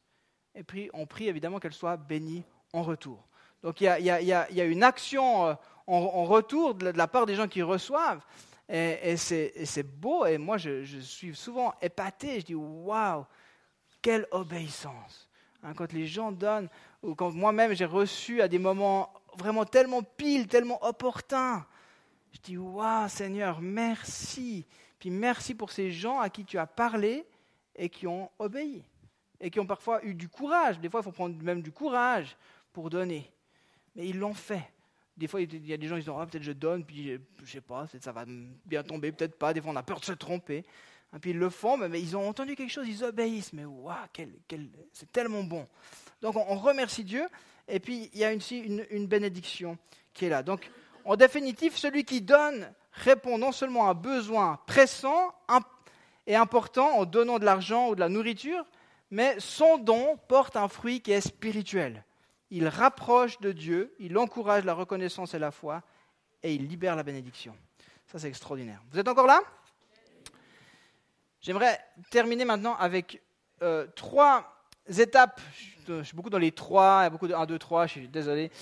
[0.54, 3.26] Et puis on prie évidemment qu'elle soit bénie en retour.
[3.62, 5.54] Donc il y a, une action euh,
[5.86, 8.22] en, retour de la part des gens qui reçoivent.
[8.68, 10.26] Et, c'est beau.
[10.26, 12.40] Et moi, je, suis souvent épaté.
[12.40, 13.26] Je dis, waouh,
[14.00, 15.28] quelle obéissance.
[15.62, 16.68] Hein, quand les gens donnent,
[17.02, 21.64] ou quand moi-même j'ai reçu à des moments vraiment tellement pile, tellement opportuns,
[22.32, 24.66] je dis, waouh, Seigneur, merci.
[25.02, 27.26] Puis merci pour ces gens à qui tu as parlé
[27.74, 28.84] et qui ont obéi.
[29.40, 30.78] Et qui ont parfois eu du courage.
[30.78, 32.36] Des fois, il faut prendre même du courage
[32.72, 33.28] pour donner.
[33.96, 34.62] Mais ils l'ont fait.
[35.16, 37.50] Des fois, il y a des gens qui disent ah, peut-être je donne, puis je
[37.50, 38.24] sais pas, ça va
[38.64, 39.52] bien tomber, peut-être pas.
[39.52, 40.64] Des fois, on a peur de se tromper.
[41.16, 43.52] Et puis ils le font, mais, ils ont entendu quelque chose, ils obéissent.
[43.54, 43.96] Mais waouh,
[44.92, 45.66] c'est tellement bon.
[46.20, 47.26] Donc on, remercie Dieu.
[47.66, 49.78] Et puis il y a aussi une, une, bénédiction
[50.14, 50.44] qui est là.
[50.44, 50.70] Donc
[51.04, 55.34] en définitive, celui qui donne répond non seulement à un besoin pressant
[56.26, 58.64] et important en donnant de l'argent ou de la nourriture,
[59.10, 62.04] mais son don porte un fruit qui est spirituel
[62.52, 65.82] il rapproche de Dieu, il encourage la reconnaissance et la foi,
[66.42, 67.56] et il libère la bénédiction.
[68.06, 68.82] Ça, c'est extraordinaire.
[68.90, 69.40] Vous êtes encore là?
[71.40, 73.22] J'aimerais terminer maintenant avec
[73.62, 75.40] euh, trois étapes.
[75.88, 77.92] Je suis beaucoup dans les trois, il y a beaucoup de 1, 2, 3, je
[77.92, 78.52] suis désolé.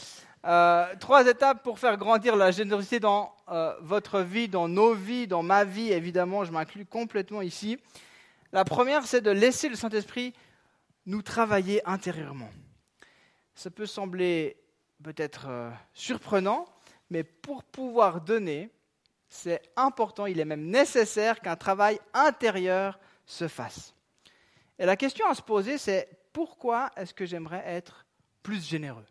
[0.47, 5.27] Euh, trois étapes pour faire grandir la générosité dans euh, votre vie, dans nos vies,
[5.27, 7.79] dans ma vie, évidemment, je m'inclus complètement ici.
[8.53, 10.33] La première, c'est de laisser le Saint-Esprit
[11.05, 12.51] nous travailler intérieurement.
[13.55, 14.57] Ça peut sembler
[15.03, 16.67] peut-être euh, surprenant,
[17.11, 18.71] mais pour pouvoir donner,
[19.29, 23.95] c'est important, il est même nécessaire qu'un travail intérieur se fasse.
[24.79, 28.07] Et la question à se poser, c'est pourquoi est-ce que j'aimerais être
[28.43, 29.05] plus généreux?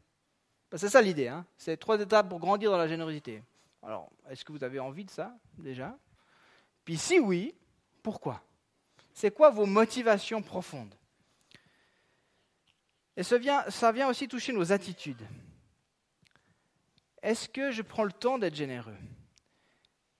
[0.75, 1.45] C'est ça l'idée, hein.
[1.57, 3.43] C'est trois étapes pour grandir dans la générosité.
[3.81, 5.97] Alors, est-ce que vous avez envie de ça déjà?
[6.85, 7.55] Puis si oui,
[8.03, 8.41] pourquoi?
[9.13, 10.93] C'est quoi vos motivations profondes?
[13.17, 15.21] Et ça vient, ça vient aussi toucher nos attitudes.
[17.21, 18.95] Est-ce que je prends le temps d'être généreux?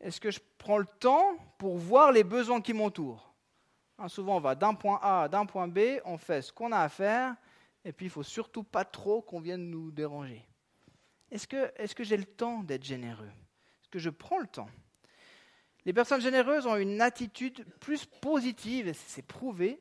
[0.02, 3.34] Est-ce que je prends le temps pour voir les besoins qui m'entourent?
[3.98, 6.72] Hein, Souvent, on va d'un point A à d'un point B, on fait ce qu'on
[6.72, 7.36] a à faire,
[7.86, 10.46] et puis il faut surtout pas trop qu'on vienne nous déranger.
[11.32, 13.32] Est-ce que, est que j'ai le temps d'être généreux?
[13.82, 14.70] Est-ce que je prends le temps?
[15.86, 19.80] Les personnes généreuses ont une attitude plus positive, et c'est prouvé,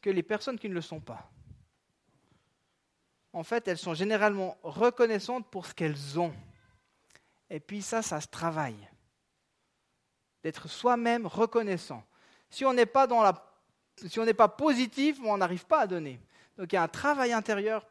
[0.00, 1.30] que les personnes qui ne le sont pas
[3.36, 6.32] en fait, elles sont généralement reconnaissantes pour ce qu'elles ont.
[7.50, 8.88] Et puis ça, ça se travaille.
[10.42, 12.02] D'être soi-même reconnaissant.
[12.48, 13.54] Si on n'est pas, la,
[14.06, 16.18] si on n'est pas positif, on n'arrive pas à donner.
[16.58, 17.86] Donc il y a un travail intérieur.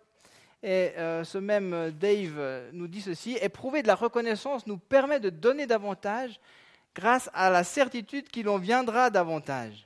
[0.63, 5.29] Et euh, ce même Dave nous dit ceci, éprouver de la reconnaissance nous permet de
[5.29, 6.39] donner davantage
[6.95, 9.85] grâce à la certitude qu'il en viendra davantage.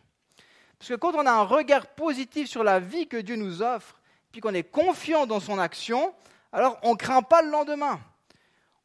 [0.78, 4.00] Parce que quand on a un regard positif sur la vie que Dieu nous offre,
[4.32, 6.14] puis qu'on est confiant dans son action,
[6.54, 8.00] alors on ne craint pas le lendemain.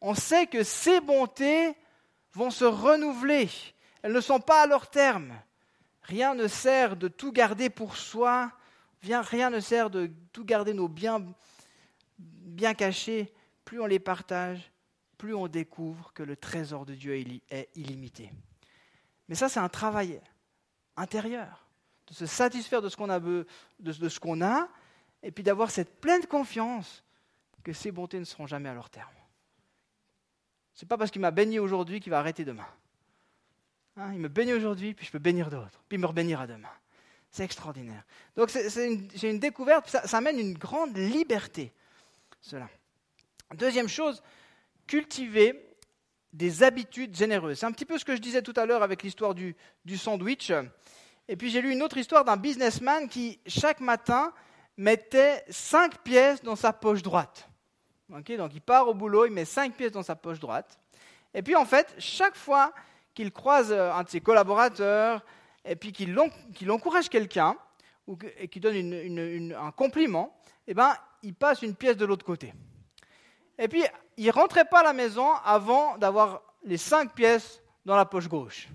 [0.01, 1.75] On sait que ces bontés
[2.33, 3.49] vont se renouveler.
[4.03, 5.33] Elles ne sont pas à leur terme.
[6.03, 8.51] Rien ne sert de tout garder pour soi.
[9.05, 11.25] Rien ne sert de tout garder nos biens
[12.19, 13.33] bien cachés.
[13.65, 14.73] Plus on les partage,
[15.19, 18.31] plus on découvre que le trésor de Dieu est illimité.
[19.29, 20.21] Mais ça, c'est un travail
[20.97, 21.67] intérieur,
[22.07, 23.47] de se satisfaire de ce qu'on a, de,
[24.43, 24.69] a
[25.23, 27.03] et puis d'avoir cette pleine confiance
[27.63, 29.09] que ces bontés ne seront jamais à leur terme.
[30.75, 32.67] Ce n'est pas parce qu'il m'a béni aujourd'hui qu'il va arrêter demain.
[33.97, 36.69] Hein, il me bénit aujourd'hui, puis je peux bénir d'autres, puis il me rebénira demain.
[37.35, 38.05] C'est extraordinaire.
[38.37, 41.73] Donc c'est une, découverte, ça, ça amène une grande liberté,
[42.41, 42.69] cela.
[43.57, 44.23] Deuxième chose,
[44.87, 45.77] cultiver
[46.33, 47.59] des habitudes généreuses.
[47.59, 49.57] C'est un petit peu ce que je disais tout à l'heure avec l'histoire du,
[49.97, 50.53] sandwich.
[51.27, 54.33] Et puis j'ai lu une autre histoire d'un businessman qui, chaque matin,
[54.77, 57.49] mettait cinq pièces dans sa poche droite.
[58.09, 60.79] donc il part au boulot, il met 5 pièces dans sa poche droite.
[61.35, 62.73] Et puis en fait, chaque fois
[63.13, 65.25] qu'il croise euh, un de ses collaborateurs,
[65.65, 67.57] et puis qu'il encourage quelqu'un,
[68.07, 72.53] ou et qu'il donne un compliment, eh ben, il passe une pièce de l'autre côté.
[73.59, 73.85] Et puis,
[74.17, 78.29] il ne rentrait pas à la maison avant d'avoir les cinq pièces dans la poche
[78.29, 78.69] gauche.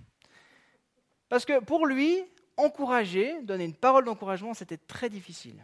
[1.28, 2.24] Parce que pour lui,
[2.58, 5.64] encourager, donner une parole d'encouragement, c'était très difficile.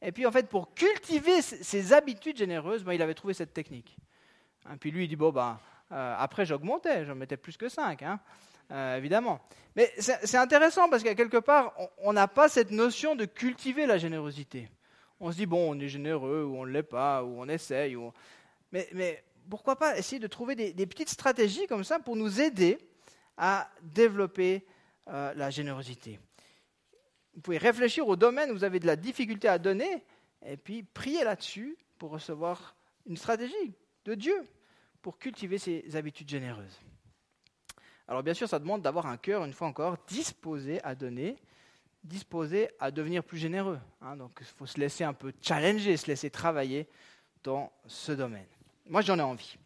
[0.00, 3.96] Et puis, en fait, pour cultiver ses habitudes généreuses, ben, il avait trouvé cette technique.
[4.72, 5.58] Et puis lui, il dit, bon, ben,
[5.92, 8.02] euh, après, j'augmentais, j'en mettais plus que cinq.
[8.02, 8.20] Hein.
[8.72, 9.40] Euh, évidemment.
[9.76, 13.98] Mais c'est intéressant parce qu'à quelque part, on n'a pas cette notion de cultiver la
[13.98, 14.68] générosité.
[15.20, 17.96] On se dit, bon, on est généreux, ou on ne l'est pas, ou on essaye.
[18.72, 22.78] Mais, pourquoi pas essayer de trouver des, petites stratégies comme ça pour nous aider
[23.36, 24.64] à développer
[25.08, 26.18] euh, la générosité.
[27.34, 30.04] Vous pouvez réfléchir au domaine où vous avez de la difficulté à donner,
[30.44, 34.36] et puis prier là-dessus pour recevoir une stratégie de Dieu
[35.02, 36.80] pour cultiver ces habitudes généreuses.
[38.12, 41.38] Alors bien sûr, ça demande d'avoir un cœur, une fois encore, disposé à donner,
[42.04, 43.80] disposé à devenir plus généreux.
[44.02, 44.16] Hein.
[44.16, 46.86] donc il faut se laisser un peu challenger, se laisser travailler
[47.42, 48.44] dans ce domaine.
[48.86, 49.56] Moi, j'en ai envie.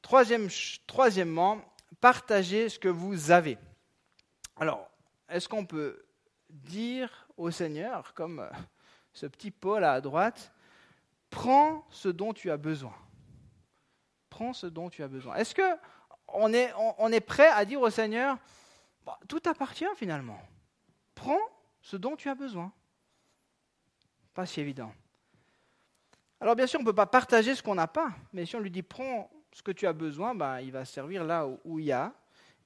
[0.00, 0.48] Troisième,
[0.86, 1.60] troisièmement,
[2.00, 3.58] partagez ce que vous avez.
[4.56, 4.88] Alors,
[5.28, 6.02] est-ce qu'on peut
[6.48, 8.48] dire au Seigneur, comme euh,
[9.12, 10.50] ce petit Paul à droite,
[11.28, 12.94] prends ce dont tu as besoin.
[14.30, 15.34] Prends ce dont tu as besoin.
[15.34, 15.76] Est-ce que
[16.28, 18.38] on est, on, est prêt à dire au Seigneur,
[19.04, 20.40] bah, tout appartient finalement.
[21.14, 21.40] Prends
[21.80, 22.72] ce dont tu as besoin.
[24.34, 24.92] Pas si évident.
[26.40, 28.60] Alors bien sûr, on ne peut pas partager ce qu'on n'a pas, mais si on
[28.60, 31.86] lui dit prends ce que tu as besoin, ben, il va servir là où, il
[31.86, 32.14] y a.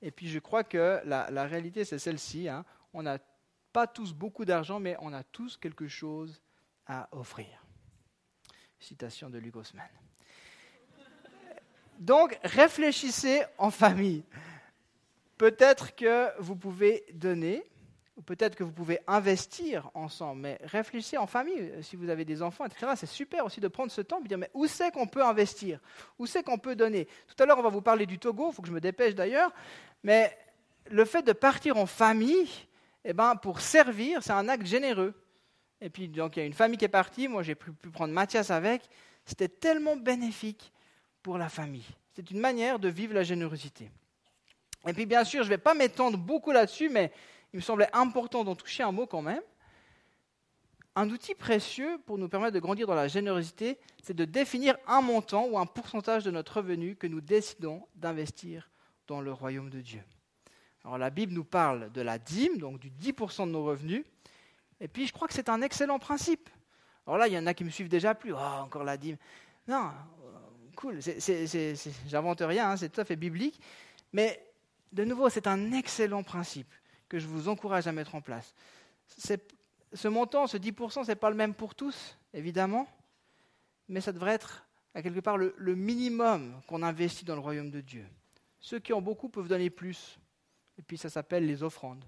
[0.03, 2.48] Et puis je crois que la, réalité, c'est celle-ci.
[2.48, 2.64] Hein.
[2.92, 3.18] On n'a
[3.72, 6.42] pas tous beaucoup d'argent, mais on a tous quelque chose
[6.87, 7.64] à offrir.
[8.79, 9.88] Citation de Luc Osman.
[12.02, 14.24] Donc, réfléchissez en famille.
[15.38, 17.62] Peut-être que vous pouvez donner,
[18.16, 21.72] ou peut-être que vous pouvez investir ensemble, mais réfléchissez en famille.
[21.82, 24.28] Si vous avez des enfants, etc., c'est super aussi de prendre ce temps et de
[24.28, 25.78] dire, mais où c'est qu'on peut investir?
[26.18, 27.06] Où c'est qu'on peut donner?
[27.28, 29.14] Tout à l'heure, on va vous parler du Togo, il faut que je me dépêche
[29.14, 29.52] d'ailleurs,
[30.02, 30.36] mais
[30.90, 32.50] le fait de partir en famille,
[33.04, 35.14] eh ben, pour servir, c'est un acte généreux.
[35.80, 38.12] Et puis, donc, il y a une famille qui est partie, moi j'ai pu prendre
[38.12, 38.82] Mathias avec,
[39.24, 40.72] c'était tellement bénéfique
[41.22, 41.87] pour la famille.
[42.14, 43.90] C'est une manière de vivre la générosité.
[44.87, 47.12] Et puis bien sûr, je ne vais pas m'étendre beaucoup là-dessus, mais
[47.52, 49.42] il me semblait important d'en toucher un mot quand même.
[50.94, 55.00] Un outil précieux pour nous permettre de grandir dans la générosité, c'est de définir un
[55.00, 58.68] montant ou un pourcentage de notre revenu que nous décidons d'investir
[59.06, 60.02] dans le royaume de Dieu.
[60.85, 64.04] Alors la Bible nous parle de la dîme, donc du 10% de nos revenus,
[64.80, 66.50] et puis je crois que c'est un excellent principe.
[67.06, 69.16] Alors là, il y en a qui me suivent déjà plus, oh, encore la dîme.
[69.66, 69.90] Non,
[70.82, 70.98] cool,
[72.08, 73.60] j'invente rien, hein, c'est tout à fait biblique.
[74.12, 74.44] Mais
[74.90, 76.72] de nouveau, c'est un excellent principe
[77.08, 78.52] que je vous encourage à mettre en place.
[79.94, 82.88] Ce montant, ce 10%, ce n'est pas le même pour tous, évidemment,
[83.88, 87.70] mais ça devrait être à quelque part le, le minimum qu'on investit dans le royaume
[87.70, 88.04] de Dieu.
[88.58, 90.18] Ceux qui ont beaucoup peuvent donner plus,
[90.78, 92.04] et puis ça s'appelle les offrandes.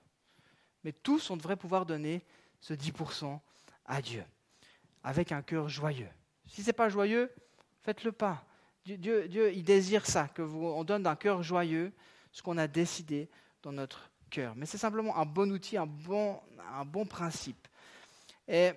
[0.82, 2.24] Mais tous, on devrait pouvoir donner
[2.60, 3.38] ce 10%
[3.86, 4.24] à Dieu,
[5.04, 6.10] avec un cœur joyeux.
[6.48, 7.30] Si ce n'est pas joyeux,
[7.82, 8.44] faites-le pas.
[8.84, 11.90] Dieu, Dieu, il désire ça, que on donne d'un cœur joyeux
[12.32, 13.30] ce qu'on a décidé
[13.62, 14.54] dans notre cœur.
[14.56, 16.38] Mais c'est simplement un bon outil, un bon,
[16.74, 17.66] un bon principe.
[18.46, 18.72] Et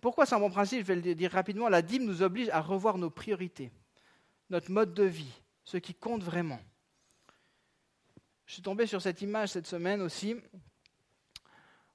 [0.00, 0.80] pourquoi c'est un bon principe?
[0.80, 1.70] Je vais le dire rapidement.
[1.70, 3.70] La dîme nous oblige à revoir nos priorités,
[4.50, 5.32] notre mode de vie,
[5.64, 6.60] ce qui compte vraiment.
[8.44, 10.36] Je suis tombé sur cette image cette semaine aussi.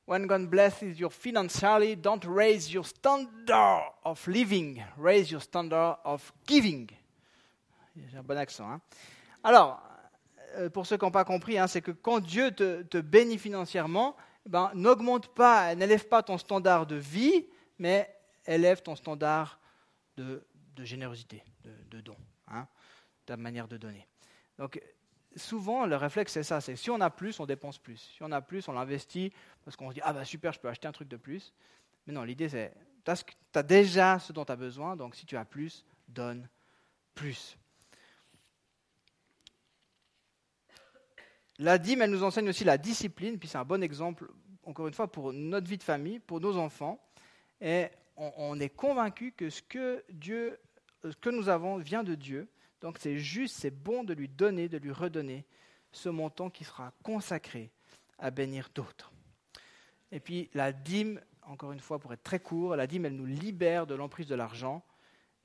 [0.08, 6.34] When God blesses you financially, don't raise your standard of living, raise your standard of
[6.46, 6.90] giving.
[7.96, 8.70] J'ai un bon accent.
[8.70, 8.82] Hein.
[9.44, 9.82] Alors,
[10.56, 14.16] euh, pour ceux qui n'ont pas compris, hein, c'est que quand Dieu te, bénit financièrement,
[14.46, 17.46] ben, n'augmente pas, n'élève pas ton standard de vie,
[17.78, 18.14] mais
[18.46, 19.60] élève ton standard
[20.18, 20.44] de,
[20.80, 22.16] générosité, de, don,
[22.48, 22.68] hein,
[23.26, 24.08] ta manière de donner.
[24.58, 24.82] Donc,
[25.36, 27.98] souvent, le réflexe, c'est ça, c'est si on a plus, on dépense plus.
[28.16, 29.32] Si on a plus, on l'investit
[29.64, 31.54] parce qu'on se dit, ah bah super, je peux acheter un truc de plus.
[32.06, 32.74] Mais non, l'idée, c'est,
[33.06, 36.48] tu as déjà ce dont tu as besoin, donc si tu as plus, donne
[37.16, 37.58] plus.
[41.60, 44.30] La dîme, elle nous enseigne aussi la discipline, puis c'est un bon exemple,
[44.64, 47.00] encore une fois, pour notre vie de famille, pour nos enfants.
[47.62, 47.88] Et
[48.18, 50.60] on, est convaincu que ce que, Dieu,
[51.04, 52.48] ce que nous avons vient de Dieu.
[52.82, 55.46] Donc c'est juste, c'est bon de lui donner, de lui redonner
[55.92, 57.72] ce montant qui sera consacré
[58.20, 59.12] à bénir d'autres.
[60.12, 63.26] Et puis la dîme, encore une fois, pour être très court, la dîme, elle nous
[63.26, 64.84] libère de l'emprise de l'argent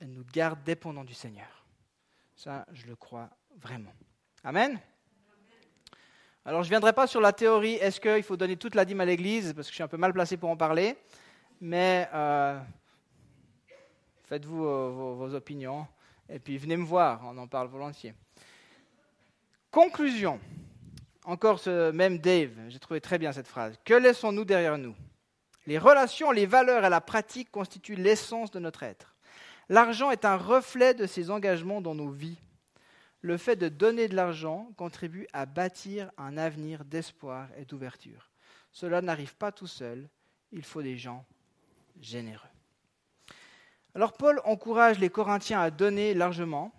[0.00, 1.66] elle nous garde dépendants du Seigneur.
[2.34, 3.92] Ça, je le crois vraiment.
[4.44, 4.78] Amen.
[6.44, 9.00] Alors, je ne viendrai pas sur la théorie, est-ce qu'il faut donner toute la dîme
[9.00, 10.96] à l'Église, parce que je suis un peu mal placé pour en parler,
[11.60, 12.58] mais euh,
[14.24, 15.86] faites-vous vos, vos, opinions,
[16.28, 18.14] et puis venez me voir, on en parle volontiers.
[19.70, 20.40] Conclusion.
[21.24, 23.78] Encore ce même Dave, j'ai trouvé très bien cette phrase.
[23.84, 24.94] Que laissons-nous derrière nous?
[25.66, 29.14] Les relations, les valeurs et la pratique constituent l'essence de notre être.
[29.68, 32.38] L'argent est un reflet de ces engagements dans nos vies.
[33.20, 38.30] Le fait de donner de l'argent contribue à bâtir un avenir d'espoir et d'ouverture.
[38.70, 40.08] Cela n'arrive pas tout seul,
[40.52, 41.24] il faut des gens
[42.00, 42.48] généreux.
[43.94, 46.72] Alors Paul encourage les Corinthiens à donner largement,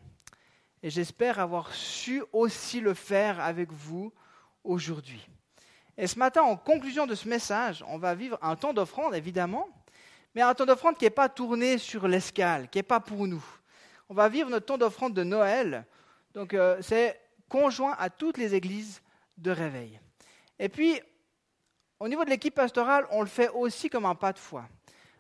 [0.82, 4.14] et j'espère avoir su aussi le faire avec vous
[4.64, 5.28] aujourd'hui.
[5.98, 9.68] Et ce matin, en conclusion de ce message, on va vivre un temps d'offrande, évidemment,
[10.34, 13.44] mais un temps d'offrande qui n'est pas tourné sur l'escale, qui n'est pas pour nous.
[14.08, 15.86] On va vivre notre temps d'offrande de Noël,
[16.40, 17.20] donc euh, c'est
[17.50, 19.02] conjoint à toutes les églises
[19.38, 20.00] de réveil.
[20.58, 20.98] Et puis,
[22.00, 24.66] au niveau de l'équipe pastorale, on le fait aussi comme un pas de foi.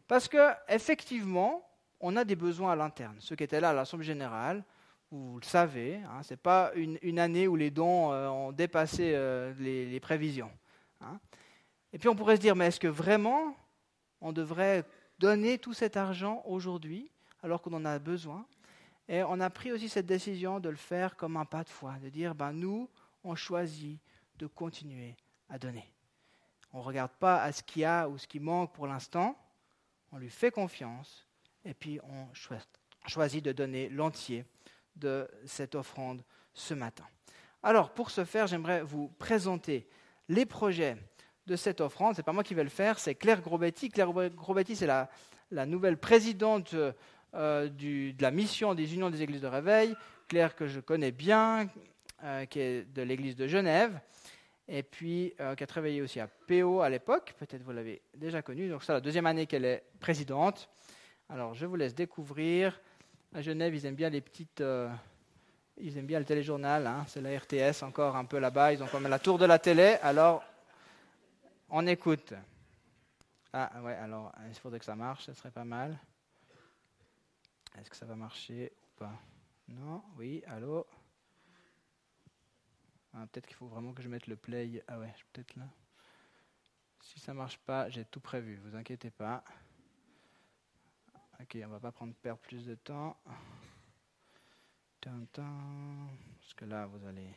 [0.07, 3.17] Parce qu'effectivement, on a des besoins à l'interne.
[3.20, 4.63] Ceux qui étaient là à l'Assemblée générale,
[5.11, 9.11] vous le savez, hein, ce n'est pas une, année où les dons euh, ont dépassé
[9.13, 10.51] euh, les, prévisions.
[11.01, 11.20] Hein.
[11.91, 13.57] Et puis on pourrait se dire, mais est-ce que vraiment
[14.22, 14.86] on devrait
[15.17, 17.11] donner tout cet argent aujourd'hui
[17.43, 18.45] alors qu'on en a besoin?
[19.10, 21.95] Et on a pris aussi cette décision de le faire comme un pas de foi,
[22.01, 22.88] de dire, ben nous,
[23.24, 23.99] on choisit
[24.38, 25.16] de continuer
[25.49, 25.91] à donner.
[26.72, 29.36] On ne regarde pas à ce qu'il y a ou ce qui manque pour l'instant,
[30.12, 31.28] on lui fait confiance
[31.66, 32.28] et puis on
[33.07, 34.45] choisit de donner l'entier
[34.95, 37.05] de cette offrande ce matin.
[37.64, 39.89] Alors, pour ce faire, j'aimerais vous présenter
[40.28, 40.97] les projets
[41.47, 42.14] de cette offrande.
[42.16, 43.89] Ce n'est pas moi qui vais le faire, c'est Claire Grobetti.
[43.89, 45.10] Claire Grobetti, c'est la,
[45.66, 46.76] nouvelle présidente
[47.36, 49.96] euh, de la mission des Unions des Églises de Réveil.
[50.28, 51.68] Claire que je connais bien,
[52.24, 54.00] euh, qui est de l'Église de Genève,
[54.68, 57.36] et puis euh, qui a travaillé aussi à PO à l'époque.
[57.38, 58.70] Peut-être vous l'avez déjà connue.
[58.70, 60.70] Donc, c'est la deuxième année qu'elle est présidente.
[61.30, 62.80] Alors, je vous laisse découvrir
[63.34, 64.64] à Genève, ils aiment bien les petites.
[65.82, 68.88] Ils aiment bien le téléjournal, hein, c'est la RTS encore un peu là-bas, ils ont
[68.88, 70.44] comme la tour de la télé, alors
[71.70, 72.34] on écoute.
[73.54, 75.98] Ah ouais, alors il faudrait que ça marche, ça serait pas mal.
[77.78, 79.17] Est-ce que ça va marcher ou pas?
[79.67, 80.86] Non, oui, allô?
[83.13, 84.84] Ah, Peut-être qu'il faut vraiment que je mette le play.
[84.88, 85.67] Ah ouais, peut-être là.
[87.01, 89.43] Si ça marche pas, j'ai tout prévu, vous inquiétez pas.
[91.39, 93.17] Ok, on va pas prendre perdre plus de temps.
[95.01, 97.34] Parce que là, vous allez.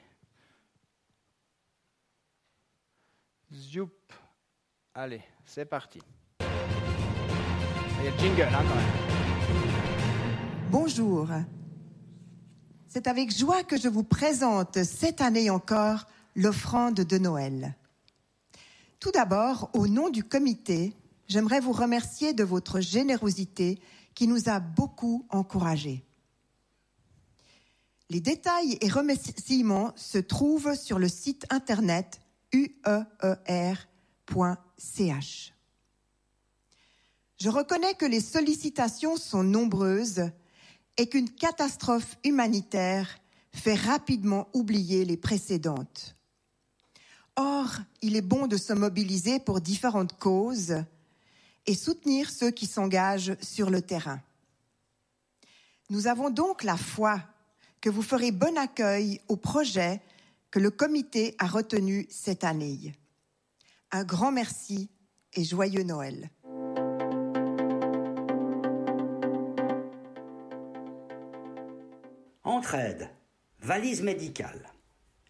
[3.52, 3.92] Zoup.
[4.94, 6.00] Allez, c'est parti.
[6.40, 9.31] Le jingle, hein, quand même.
[10.72, 11.28] Bonjour.
[12.88, 17.76] C'est avec joie que je vous présente cette année encore l'offrande de Noël.
[18.98, 20.94] Tout d'abord, au nom du comité,
[21.28, 23.80] j'aimerais vous remercier de votre générosité
[24.14, 26.06] qui nous a beaucoup encouragés.
[28.08, 32.18] Les détails et remerciements se trouvent sur le site internet
[32.54, 32.72] ueer.ch.
[37.36, 40.32] Je reconnais que les sollicitations sont nombreuses
[40.96, 43.18] et qu'une catastrophe humanitaire
[43.52, 46.16] fait rapidement oublier les précédentes.
[47.36, 50.84] Or, il est bon de se mobiliser pour différentes causes
[51.66, 54.20] et soutenir ceux qui s'engagent sur le terrain.
[55.88, 57.20] Nous avons donc la foi
[57.80, 60.00] que vous ferez bon accueil au projet
[60.50, 62.94] que le comité a retenu cette année.
[63.90, 64.88] Un grand merci
[65.34, 66.30] et joyeux Noël.
[72.62, 73.08] Entraide,
[73.60, 74.70] valise médicale.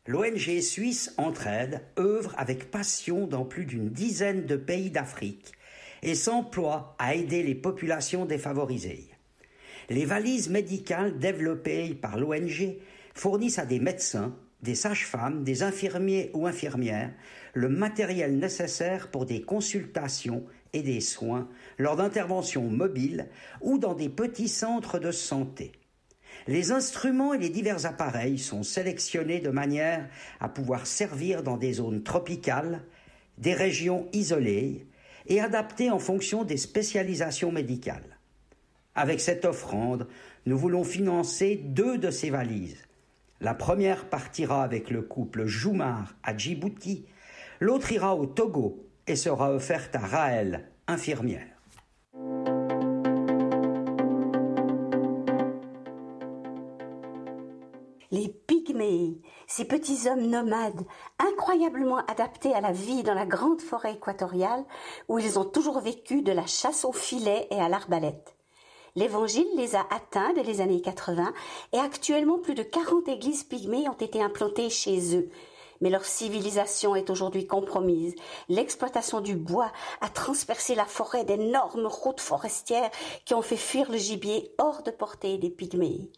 [0.07, 5.51] L'ONG suisse Entraide œuvre avec passion dans plus d'une dizaine de pays d'Afrique
[6.03, 9.09] et s'emploie à aider les populations défavorisées.
[9.89, 12.77] Les valises médicales développées par l'ONG
[13.15, 17.15] fournissent à des médecins, des sages-femmes, des infirmiers ou infirmières
[17.55, 23.27] le matériel nécessaire pour des consultations et des soins lors d'interventions mobiles
[23.63, 25.73] ou dans des petits centres de santé.
[26.47, 30.09] Les instruments et les divers appareils sont sélectionnés de manière
[30.41, 32.83] à pouvoir servir dans des zones tropicales,
[33.39, 34.87] des régions isolées,
[35.27, 38.19] et adapté en fonction des spécialisations médicales.
[38.95, 40.09] Avec cette offrande,
[40.47, 42.83] nous voulons financer deux de ces valises.
[43.41, 47.07] La première partira avec le couple Joumar à Djibouti,
[47.61, 51.47] l'autre ira au Togo et sera offerte à Raël, infirmière.
[58.47, 60.85] Pygmées, ces petits hommes nomades,
[61.19, 64.65] incroyablement adaptés à la vie dans la grande forêt équatoriale,
[65.09, 68.37] où ils ont toujours vécu de la chasse au filet et à l'arbalète.
[68.95, 71.33] L'Évangile les a atteints dès les années 80
[71.73, 75.31] et actuellement plus de 40 églises pygmées ont été implantées chez eux.
[75.81, 78.15] Mais leur civilisation est aujourd'hui compromise.
[78.49, 82.91] L'exploitation du bois a transpercé la forêt d'énormes routes forestières
[83.25, 86.11] qui ont fait fuir le gibier hors de portée des pygmées.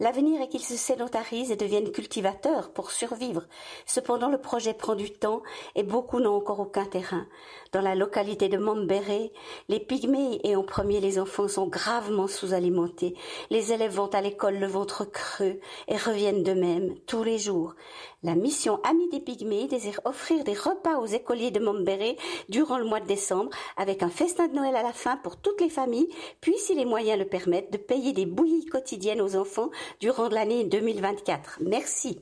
[0.00, 3.44] L'avenir est qu'ils se sédentarisent et deviennent cultivateurs pour survivre.
[3.86, 5.42] Cependant, le projet prend du temps
[5.74, 7.26] et beaucoup n'ont encore aucun terrain.
[7.72, 9.32] Dans la localité de Mambéré,
[9.68, 13.14] les pygmées et en premier les enfants sont gravement sous-alimentés.
[13.50, 17.74] Les élèves vont à l'école le ventre creux et reviennent de même tous les jours.
[18.24, 22.16] La mission Amis des Pygmées désire offrir des repas aux écoliers de Montbéret
[22.48, 25.60] durant le mois de décembre avec un festin de Noël à la fin pour toutes
[25.60, 26.08] les familles,
[26.40, 30.64] puis si les moyens le permettent, de payer des bouillies quotidiennes aux enfants durant l'année
[30.64, 31.60] 2024.
[31.66, 32.20] Merci.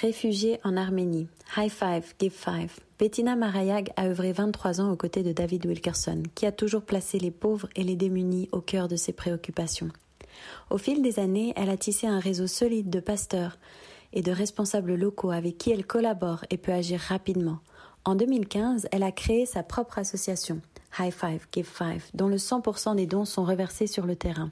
[0.00, 1.26] Réfugiés en Arménie.
[1.56, 2.78] High five, give five.
[3.00, 7.18] Bettina Marayag a œuvré 23 ans aux côtés de David Wilkerson, qui a toujours placé
[7.18, 9.88] les pauvres et les démunis au cœur de ses préoccupations.
[10.70, 13.58] Au fil des années, elle a tissé un réseau solide de pasteurs
[14.12, 17.58] et de responsables locaux avec qui elle collabore et peut agir rapidement.
[18.04, 20.60] En 2015, elle a créé sa propre association,
[20.98, 24.50] High Five, Give Five, dont le 100% des dons sont reversés sur le terrain.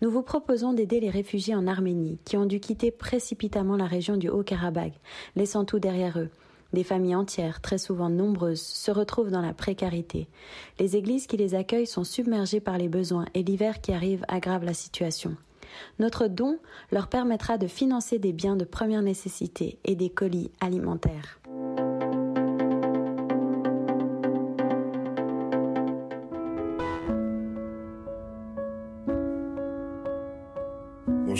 [0.00, 4.16] Nous vous proposons d'aider les réfugiés en Arménie qui ont dû quitter précipitamment la région
[4.16, 4.94] du Haut-Karabakh,
[5.36, 6.30] laissant tout derrière eux.
[6.72, 10.26] Des familles entières, très souvent nombreuses, se retrouvent dans la précarité.
[10.78, 14.64] Les églises qui les accueillent sont submergées par les besoins et l'hiver qui arrive aggrave
[14.64, 15.36] la situation.
[15.98, 16.58] Notre don
[16.90, 21.40] leur permettra de financer des biens de première nécessité et des colis alimentaires.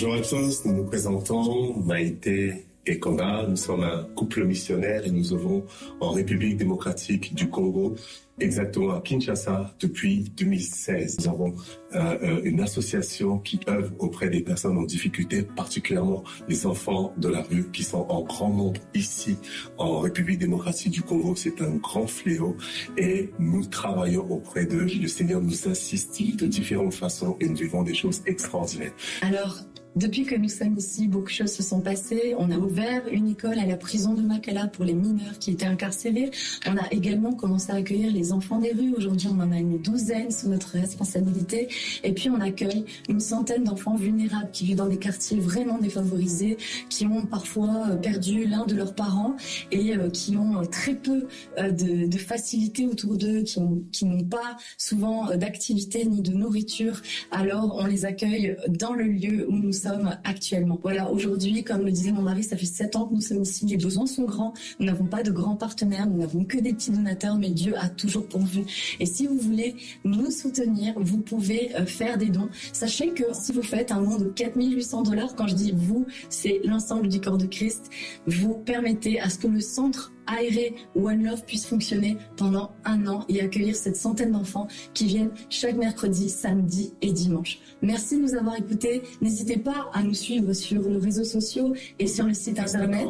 [0.03, 3.46] Bonjour à tous, nous nous présentons Maïté et Konga.
[3.48, 5.64] Nous sommes un couple missionnaire et nous œuvrons
[6.00, 7.94] en République démocratique du Congo,
[8.40, 11.18] exactement à Kinshasa depuis 2016.
[11.20, 11.55] Nous avons
[11.94, 17.28] euh, euh, une association qui œuvre auprès des personnes en difficulté, particulièrement les enfants de
[17.28, 19.36] la rue qui sont en grand nombre ici
[19.78, 21.36] en République démocratique du Congo.
[21.36, 22.57] C'est un grand fléau
[22.96, 24.84] et nous travaillons auprès d'eux.
[25.00, 28.92] Le Seigneur nous assiste de différentes façons et nous vivons des choses extraordinaires.
[29.20, 29.64] Alors,
[29.95, 32.34] depuis que nous sommes ici, beaucoup de choses se sont passées.
[32.38, 35.66] On a ouvert une école à la prison de Makala pour les mineurs qui étaient
[35.66, 36.30] incarcérés.
[36.66, 38.95] On a également commencé à accueillir les enfants des rues.
[38.97, 41.68] Aujourd'hui, on en a une douzaine sous notre responsabilité.
[42.05, 46.57] Et puis, on accueille une centaine d'enfants vulnérables qui vivent dans des quartiers vraiment défavorisés,
[46.88, 49.36] qui ont parfois euh, perdu l'un de leurs parents
[49.72, 51.26] et euh, qui ont euh, très peu
[51.59, 57.03] de, de facilité autour d'eux, qui, n'ont pas souvent d'activité ni de nourriture.
[57.30, 59.82] Alors, on les accueille dans le lieu où nous
[60.24, 60.78] actuellement.
[60.83, 63.66] Voilà, aujourd'hui, comme le disait mon mari, ça fait sept ans que nous sommes ici.
[63.66, 64.55] Les besoins sont grands.
[64.78, 66.07] Nous n'avons pas de grands partenaires.
[66.07, 68.64] Nous n'avons que des petits donateurs, mais Dieu a toujours pourvu.
[69.01, 72.49] Et si vous voulez nous soutenir, vous pouvez euh, faire des dons.
[72.72, 76.61] Sachez que si vous faites un don de 4800 dollars, quand je dis vous, c'est
[76.64, 77.91] l'ensemble du corps de Christ,
[78.26, 83.25] vous permettez à ce que le centre aéré One Love puisse fonctionner pendant un an
[83.29, 87.59] et accueillir cette centaine d'enfants qui viennent chaque mercredi, samedi et dimanche.
[87.83, 89.03] Merci de nous avoir écoutés.
[89.20, 93.09] N'hésitez pas à nous suivre sur nos réseaux sociaux et sur le site internet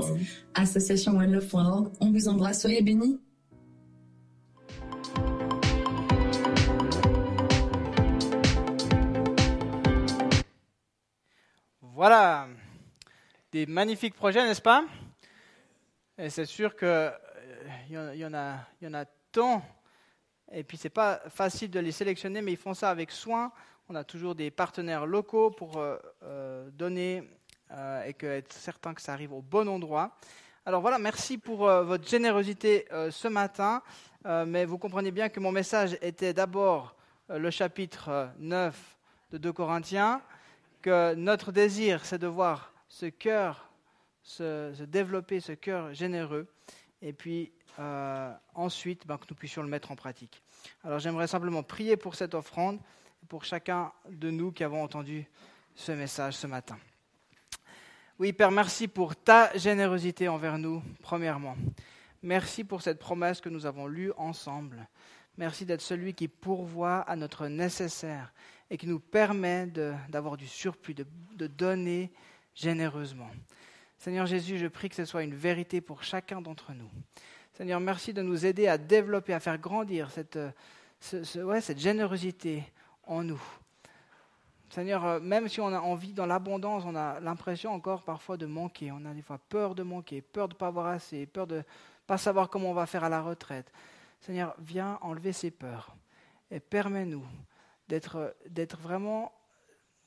[0.55, 1.93] associationonelove.org.
[2.01, 2.61] On vous embrasse.
[2.63, 3.19] Soyez bénis.
[11.95, 12.49] Voilà,
[13.53, 14.85] des magnifiques projets, n'est-ce pas?
[16.19, 17.11] Et c'est sûr qu'il euh,
[17.89, 19.63] y, en a, tant.
[20.53, 23.51] Et puis, ce n'est pas facile de les sélectionner, mais ils font ça avec soin.
[23.89, 27.23] On a toujours des partenaires locaux pour euh, euh, donner
[28.05, 30.15] et être certain que ça arrive au bon endroit.
[30.67, 33.83] Alors voilà, merci pour votre générosité ce matin.
[34.47, 36.95] mais vous comprenez bien que mon message était d'abord
[37.31, 38.99] le chapitre 9
[39.31, 40.21] de 2 Corinthiens,
[40.83, 43.72] que notre désir, c'est de voir ce cœur
[44.23, 46.47] se, développer ce cœur généreux,
[47.01, 50.43] et puis euh, ensuite ben, que nous puissions le mettre en pratique.
[50.85, 52.79] Alors j'aimerais simplement prier pour cette offrande,
[53.29, 55.27] pour chacun de nous qui avons entendu
[55.75, 56.79] ce message ce matin.
[58.19, 61.57] Oui, Père, merci pour ta générosité envers nous, premièrement.
[62.23, 64.87] Merci pour cette promesse que nous avons lue ensemble.
[65.39, 68.33] Merci d'être celui qui pourvoit à notre nécessaire
[68.71, 69.67] et qui nous permet
[70.09, 72.13] d'avoir du surplus, de donner
[72.55, 73.31] généreusement.
[74.03, 76.91] Seigneur Jésus, je prie que ce soit une vérité pour chacun d'entre nous.
[77.53, 80.41] Seigneur, merci de nous aider à développer, à faire grandir cette,
[80.99, 82.65] cette générosité
[83.05, 83.41] en nous.
[84.71, 88.45] Seigneur, euh, même si on a envie dans l'abondance, on a l'impression encore parfois de
[88.45, 88.91] manquer.
[88.91, 91.59] On a des fois peur de manquer, peur de ne pas avoir assez, peur de
[91.59, 91.63] ne
[92.09, 93.71] pas savoir comment on va faire à la retraite.
[94.19, 95.95] Seigneur, viens enlever ces peurs
[96.51, 97.25] et permets-nous
[97.87, 98.35] d'être,
[98.81, 99.33] vraiment,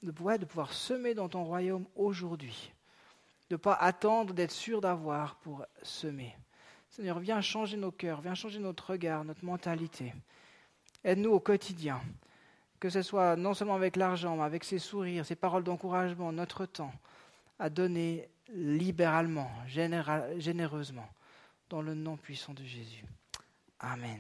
[0.03, 2.74] de pouvoir semer dans ton royaume aujourd'hui.
[3.49, 6.35] De ne pas attendre d'être sûr d'avoir pour semer.
[6.89, 10.13] Seigneur, viens changer nos cœurs, viens changer notre regard, notre mentalité.
[11.03, 12.01] Aide-nous au quotidien
[12.85, 16.65] que ce soit non seulement avec l'argent, mais avec ses sourires, ses paroles d'encouragement, notre
[16.67, 16.93] temps,
[17.57, 21.09] à donner libéralement, généreusement,
[21.69, 23.03] dans le nom puissant de Jésus.
[23.79, 24.19] Amen.